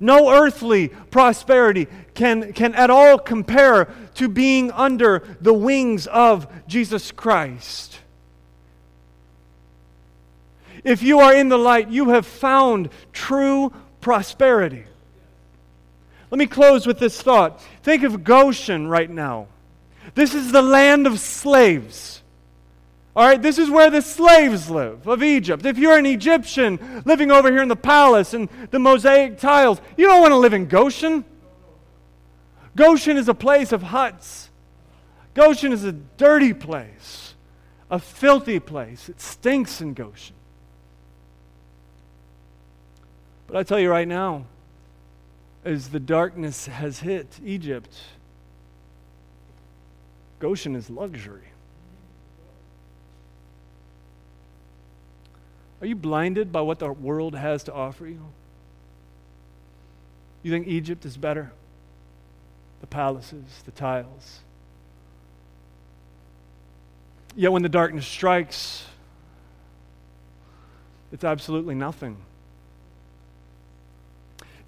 No 0.00 0.30
earthly 0.30 0.88
prosperity 0.88 1.88
can, 2.14 2.52
can 2.52 2.74
at 2.74 2.90
all 2.90 3.18
compare 3.18 3.92
to 4.14 4.28
being 4.28 4.70
under 4.70 5.36
the 5.40 5.54
wings 5.54 6.06
of 6.06 6.46
Jesus 6.68 7.10
Christ. 7.10 7.98
If 10.84 11.02
you 11.02 11.18
are 11.20 11.34
in 11.34 11.48
the 11.48 11.58
light, 11.58 11.88
you 11.88 12.10
have 12.10 12.26
found 12.26 12.90
true 13.12 13.72
prosperity. 14.00 14.84
Let 16.30 16.38
me 16.38 16.46
close 16.46 16.86
with 16.86 16.98
this 16.98 17.20
thought. 17.20 17.60
Think 17.82 18.02
of 18.02 18.24
Goshen 18.24 18.88
right 18.88 19.08
now. 19.08 19.46
This 20.14 20.34
is 20.34 20.52
the 20.52 20.62
land 20.62 21.06
of 21.06 21.20
slaves. 21.20 22.22
All 23.16 23.26
right, 23.26 23.40
this 23.40 23.58
is 23.58 23.68
where 23.68 23.90
the 23.90 24.02
slaves 24.02 24.70
live 24.70 25.08
of 25.08 25.22
Egypt. 25.22 25.66
If 25.66 25.78
you're 25.78 25.98
an 25.98 26.06
Egyptian 26.06 27.02
living 27.04 27.30
over 27.30 27.50
here 27.50 27.62
in 27.62 27.68
the 27.68 27.76
palace 27.76 28.32
and 28.32 28.48
the 28.70 28.78
mosaic 28.78 29.38
tiles, 29.38 29.80
you 29.96 30.06
don't 30.06 30.20
want 30.20 30.32
to 30.32 30.36
live 30.36 30.52
in 30.54 30.66
Goshen. 30.66 31.24
Goshen 32.76 33.16
is 33.16 33.28
a 33.28 33.34
place 33.34 33.72
of 33.72 33.82
huts. 33.82 34.50
Goshen 35.34 35.72
is 35.72 35.84
a 35.84 35.92
dirty 35.92 36.52
place, 36.52 37.34
a 37.90 37.98
filthy 37.98 38.60
place. 38.60 39.08
It 39.08 39.20
stinks 39.20 39.80
in 39.80 39.94
Goshen. 39.94 40.36
But 43.48 43.56
I 43.56 43.62
tell 43.62 43.80
you 43.80 43.90
right 43.90 44.06
now, 44.06 44.44
as 45.64 45.90
the 45.90 46.00
darkness 46.00 46.66
has 46.66 47.00
hit 47.00 47.38
Egypt, 47.44 47.94
Goshen 50.38 50.76
is 50.76 50.88
luxury. 50.88 51.48
Are 55.80 55.86
you 55.86 55.94
blinded 55.94 56.50
by 56.50 56.60
what 56.60 56.78
the 56.78 56.92
world 56.92 57.34
has 57.34 57.62
to 57.64 57.72
offer 57.72 58.06
you? 58.06 58.20
You 60.42 60.50
think 60.50 60.66
Egypt 60.66 61.04
is 61.04 61.16
better? 61.16 61.52
The 62.80 62.86
palaces, 62.86 63.44
the 63.64 63.70
tiles. 63.70 64.40
Yet 67.36 67.52
when 67.52 67.62
the 67.62 67.68
darkness 67.68 68.06
strikes, 68.06 68.86
it's 71.12 71.24
absolutely 71.24 71.74
nothing. 71.74 72.16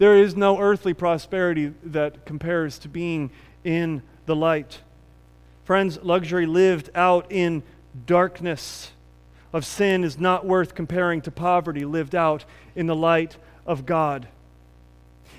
There 0.00 0.16
is 0.16 0.34
no 0.34 0.58
earthly 0.58 0.94
prosperity 0.94 1.74
that 1.84 2.24
compares 2.24 2.78
to 2.78 2.88
being 2.88 3.30
in 3.64 4.00
the 4.24 4.34
light. 4.34 4.80
Friends, 5.64 5.98
luxury 6.02 6.46
lived 6.46 6.88
out 6.94 7.26
in 7.28 7.62
darkness 8.06 8.92
of 9.52 9.66
sin 9.66 10.02
is 10.02 10.18
not 10.18 10.46
worth 10.46 10.74
comparing 10.74 11.20
to 11.20 11.30
poverty 11.30 11.84
lived 11.84 12.14
out 12.14 12.46
in 12.74 12.86
the 12.86 12.96
light 12.96 13.36
of 13.66 13.84
God. 13.84 14.26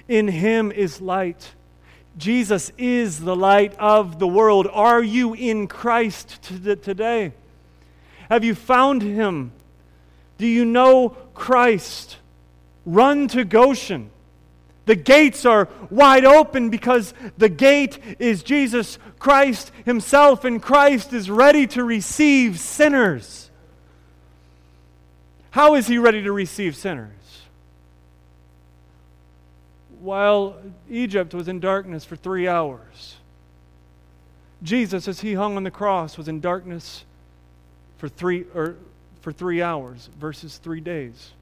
In 0.08 0.28
Him 0.28 0.72
is 0.72 1.02
light. 1.02 1.56
Jesus 2.16 2.72
is 2.78 3.22
the 3.22 3.36
light 3.36 3.74
of 3.80 4.20
the 4.20 4.28
world. 4.28 4.68
Are 4.72 5.02
you 5.02 5.34
in 5.34 5.66
Christ 5.66 6.40
today? 6.44 7.34
Have 8.30 8.44
you 8.44 8.54
found 8.54 9.02
Him? 9.02 9.54
Do 10.38 10.46
you 10.46 10.66
know 10.66 11.18
Christ? 11.34 12.18
Run 12.86 13.28
to 13.30 13.44
Goshen. 13.44 14.12
The 14.86 14.96
gates 14.96 15.46
are 15.46 15.70
wide 15.90 16.26
open 16.26 16.70
because 16.70 17.14
the 17.38 17.50
gate 17.50 18.00
is 18.20 18.44
Jesus 18.44 18.98
Christ 19.20 19.72
Himself, 19.86 20.44
and 20.44 20.62
Christ 20.62 21.14
is 21.14 21.30
ready 21.30 21.68
to 21.68 21.84
receive 21.84 22.60
sinners. 22.60 23.52
How 25.52 25.76
is 25.76 25.88
He 25.88 25.98
ready 25.98 26.24
to 26.24 26.32
receive 26.32 26.76
sinners? 26.76 27.10
While 30.00 30.56
Egypt 30.90 31.36
was 31.36 31.48
in 31.48 31.60
darkness 31.60 32.04
for 32.04 32.16
three 32.16 32.48
hours, 32.48 33.18
Jesus, 34.64 35.08
as 35.08 35.20
He 35.20 35.36
hung 35.36 35.58
on 35.58 35.64
the 35.64 35.72
cross, 35.72 36.18
was 36.18 36.28
in 36.28 36.40
darkness 36.40 37.06
for 38.00 38.10
three, 38.10 38.46
or 38.56 38.78
for 39.22 39.32
three 39.32 39.62
hours 39.62 40.10
versus 40.20 40.58
three 40.58 40.82
days 40.82 41.34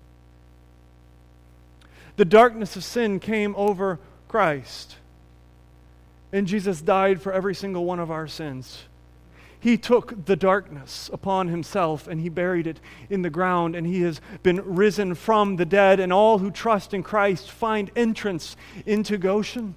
the 2.20 2.26
darkness 2.26 2.76
of 2.76 2.84
sin 2.84 3.18
came 3.18 3.56
over 3.56 3.98
Christ. 4.28 4.98
And 6.34 6.48
Jesus 6.48 6.82
died 6.82 7.22
for 7.22 7.32
every 7.32 7.56
single 7.56 7.86
one 7.86 7.98
of 7.98 8.12
our 8.12 8.28
sins. 8.28 8.84
He 9.58 9.78
took 9.78 10.26
the 10.26 10.36
darkness 10.36 11.10
upon 11.14 11.48
himself 11.48 12.10
and 12.10 12.20
he 12.20 12.28
buried 12.28 12.68
it 12.68 12.82
in 13.10 13.22
the 13.22 13.30
ground, 13.30 13.74
and 13.74 13.88
he 13.88 14.02
has 14.02 14.20
been 14.44 14.62
risen 14.66 15.16
from 15.16 15.56
the 15.56 15.66
dead. 15.66 16.02
And 16.02 16.12
all 16.12 16.40
who 16.40 16.52
trust 16.52 16.94
in 16.94 17.04
Christ 17.04 17.50
find 17.50 17.90
entrance 17.96 18.58
into 18.86 19.18
Goshen. 19.18 19.76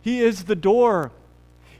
He 0.00 0.20
is 0.20 0.44
the 0.44 0.56
door, 0.56 1.12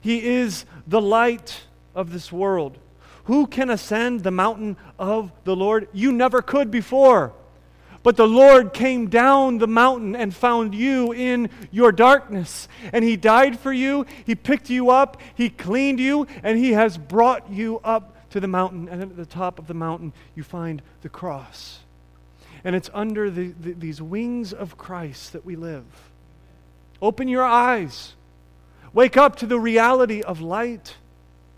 he 0.03 0.23
is 0.23 0.67
the 0.87 1.01
light 1.01 1.63
of 1.95 2.13
this 2.13 2.31
world. 2.31 2.77
Who 3.25 3.47
can 3.47 3.71
ascend 3.71 4.23
the 4.23 4.31
mountain 4.31 4.77
of 4.99 5.33
the 5.45 5.57
Lord? 5.57 5.89
You 5.95 6.13
never 6.13 6.43
could 6.43 6.71
before. 6.71 7.33
But 8.03 8.17
the 8.17 8.27
Lord 8.27 8.73
came 8.73 9.09
down 9.09 9.59
the 9.59 9.67
mountain 9.67 10.17
and 10.17 10.35
found 10.35 10.75
you 10.75 11.13
in 11.13 11.51
your 11.71 11.93
darkness. 11.93 12.67
And 12.93 13.05
He 13.05 13.17
died 13.17 13.59
for 13.59 13.73
you, 13.73 14.07
He 14.25 14.35
picked 14.35 14.71
you 14.71 14.91
up, 14.91 15.21
He 15.35 15.51
cleaned 15.51 16.01
you, 16.01 16.27
and 16.43 16.59
He 16.59 16.73
has 16.73 16.97
brought 16.97 17.51
you 17.51 17.79
up 17.85 18.17
to 18.31 18.41
the 18.41 18.49
mountain. 18.49 18.89
And 18.89 19.03
at 19.03 19.17
the 19.17 19.27
top 19.27 19.59
of 19.59 19.67
the 19.67 19.75
mountain, 19.75 20.13
you 20.35 20.43
find 20.43 20.81
the 21.03 21.11
cross. 21.11 21.81
And 22.65 22.75
it's 22.75 22.91
under 22.95 23.31
the, 23.31 23.49
the, 23.49 23.73
these 23.73 24.01
wings 24.01 24.53
of 24.53 24.79
Christ 24.79 25.35
that 25.35 25.45
we 25.45 25.57
live. 25.57 25.85
Open 27.03 27.29
your 27.29 27.45
eyes. 27.45 28.15
Wake 28.93 29.17
up 29.17 29.37
to 29.37 29.47
the 29.47 29.61
reality 29.61 30.23
of 30.23 30.41
light. 30.41 30.97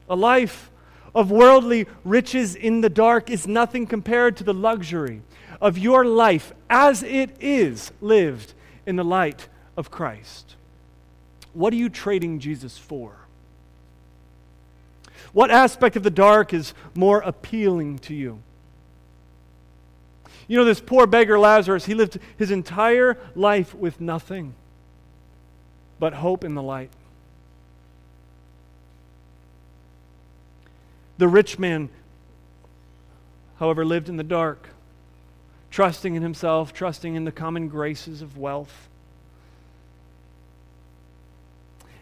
A 0.08 0.16
life 0.16 0.70
of 1.14 1.30
worldly 1.30 1.86
riches 2.04 2.54
in 2.54 2.80
the 2.80 2.90
dark 2.90 3.30
is 3.30 3.46
nothing 3.46 3.86
compared 3.86 4.36
to 4.38 4.44
the 4.44 4.54
luxury 4.54 5.22
of 5.62 5.78
your 5.78 6.04
life 6.04 6.52
as 6.68 7.04
it 7.04 7.30
is 7.40 7.92
lived 8.00 8.52
in 8.84 8.96
the 8.96 9.04
light 9.04 9.48
of 9.76 9.92
Christ. 9.92 10.56
What 11.54 11.72
are 11.72 11.76
you 11.76 11.88
trading 11.88 12.40
Jesus 12.40 12.76
for? 12.76 13.14
What 15.32 15.52
aspect 15.52 15.94
of 15.94 16.02
the 16.02 16.10
dark 16.10 16.52
is 16.52 16.74
more 16.94 17.20
appealing 17.20 18.00
to 18.00 18.14
you? 18.14 18.40
You 20.48 20.58
know, 20.58 20.64
this 20.64 20.80
poor 20.80 21.06
beggar 21.06 21.38
Lazarus, 21.38 21.86
he 21.86 21.94
lived 21.94 22.18
his 22.36 22.50
entire 22.50 23.16
life 23.36 23.72
with 23.72 24.00
nothing 24.00 24.54
but 26.00 26.12
hope 26.12 26.42
in 26.42 26.54
the 26.54 26.62
light. 26.62 26.90
The 31.18 31.28
rich 31.28 31.56
man, 31.56 31.88
however, 33.60 33.84
lived 33.84 34.08
in 34.08 34.16
the 34.16 34.24
dark 34.24 34.70
trusting 35.72 36.14
in 36.14 36.22
himself, 36.22 36.72
trusting 36.72 37.14
in 37.14 37.24
the 37.24 37.32
common 37.32 37.66
graces 37.66 38.20
of 38.22 38.36
wealth. 38.36 38.88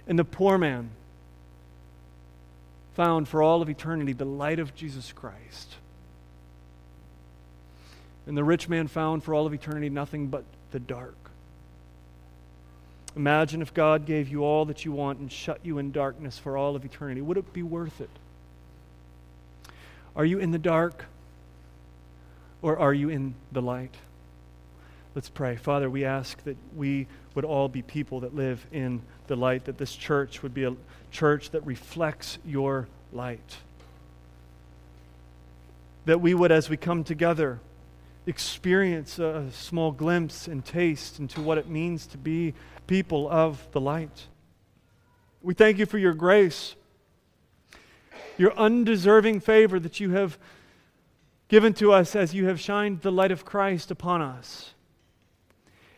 And 0.07 0.18
the 0.18 0.25
poor 0.25 0.59
man 0.59 0.91
found 2.95 3.29
for 3.29 3.43
all 3.43 3.62
of 3.62 3.71
eternity 3.71 4.12
the 4.12 4.25
light 4.25 4.59
of 4.59 4.75
Jesus 4.75 5.12
Christ. 5.12 5.77
And 8.27 8.37
the 8.37 8.45
rich 8.45 8.68
man 8.68 8.89
found 8.89 9.23
for 9.23 9.35
all 9.35 9.47
of 9.47 9.55
eternity 9.55 9.89
nothing 9.89 10.27
but 10.27 10.45
the 10.73 10.81
dark. 10.81 11.14
Imagine 13.14 13.62
if 13.62 13.73
God 13.73 14.05
gave 14.05 14.29
you 14.29 14.45
all 14.45 14.64
that 14.64 14.85
you 14.85 14.91
want 14.91 15.21
and 15.21 15.31
shut 15.31 15.61
you 15.62 15.79
in 15.79 15.93
darkness 15.93 16.39
for 16.39 16.57
all 16.57 16.75
of 16.75 16.85
eternity. 16.85 17.21
Would 17.21 17.37
it 17.37 17.53
be 17.53 17.62
worth 17.62 18.01
it? 18.01 18.11
Are 20.16 20.25
you 20.25 20.41
in 20.41 20.51
the 20.51 20.59
dark? 20.59 21.07
Or 22.62 22.78
are 22.78 22.92
you 22.92 23.08
in 23.08 23.34
the 23.52 23.62
light? 23.62 23.94
Let's 25.14 25.28
pray. 25.28 25.56
Father, 25.56 25.90
we 25.90 26.04
ask 26.04 26.42
that 26.44 26.56
we 26.76 27.06
would 27.34 27.44
all 27.44 27.68
be 27.68 27.82
people 27.82 28.20
that 28.20 28.34
live 28.34 28.64
in 28.70 29.02
the 29.26 29.36
light, 29.36 29.64
that 29.64 29.78
this 29.78 29.94
church 29.94 30.42
would 30.42 30.54
be 30.54 30.64
a 30.64 30.76
church 31.11 31.50
that 31.50 31.64
reflects 31.66 32.38
your 32.44 32.86
light. 33.12 33.56
That 36.04 36.20
we 36.20 36.34
would, 36.34 36.52
as 36.52 36.70
we 36.70 36.76
come 36.76 37.02
together, 37.02 37.61
experience 38.26 39.18
a 39.18 39.48
small 39.52 39.90
glimpse 39.90 40.46
and 40.46 40.64
taste 40.64 41.18
into 41.18 41.40
what 41.40 41.58
it 41.58 41.68
means 41.68 42.06
to 42.06 42.18
be 42.18 42.54
people 42.86 43.28
of 43.28 43.66
the 43.72 43.80
light. 43.80 44.26
We 45.42 45.54
thank 45.54 45.78
you 45.78 45.86
for 45.86 45.98
your 45.98 46.14
grace, 46.14 46.74
your 48.36 48.52
undeserving 48.52 49.40
favor 49.40 49.80
that 49.80 49.98
you 49.98 50.11
have 50.11 50.38
given 51.51 51.74
to 51.74 51.92
us 51.92 52.14
as 52.14 52.32
you 52.32 52.46
have 52.46 52.61
shined 52.61 53.01
the 53.03 53.11
light 53.11 53.32
of 53.32 53.44
Christ 53.44 53.90
upon 53.90 54.22
us. 54.22 54.72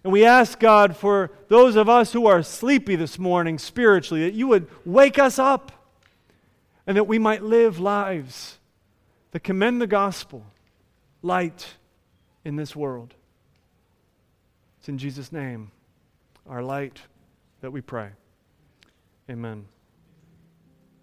And 0.03 0.11
we 0.11 0.25
ask 0.25 0.59
God 0.59 0.97
for 0.97 1.31
those 1.49 1.77
of 1.77 1.91
us 1.91 2.15
who 2.15 2.27
are 2.27 2.43
sleepy 2.43 2.97
this 2.97 3.19
morning 3.19 3.59
spiritually, 3.59 4.25
that 4.25 4.33
you 4.33 4.49
would 4.49 4.67
wake 4.87 5.19
us 5.19 5.39
up 5.39 5.71
and 6.87 6.97
that 6.97 7.05
we 7.05 7.19
might 7.19 7.43
live 7.43 7.79
lives 7.79 8.59
that 9.33 9.41
commend 9.41 9.81
the 9.81 9.87
gospel, 9.87 10.45
light 11.21 11.75
in 12.45 12.57
this 12.57 12.75
world. 12.75 13.15
It's 14.81 14.89
in 14.89 14.97
Jesus' 14.97 15.33
name, 15.33 15.71
our 16.49 16.63
light, 16.63 16.99
that 17.61 17.71
we 17.71 17.83
pray. 17.83 18.09
Amen. 19.31 19.67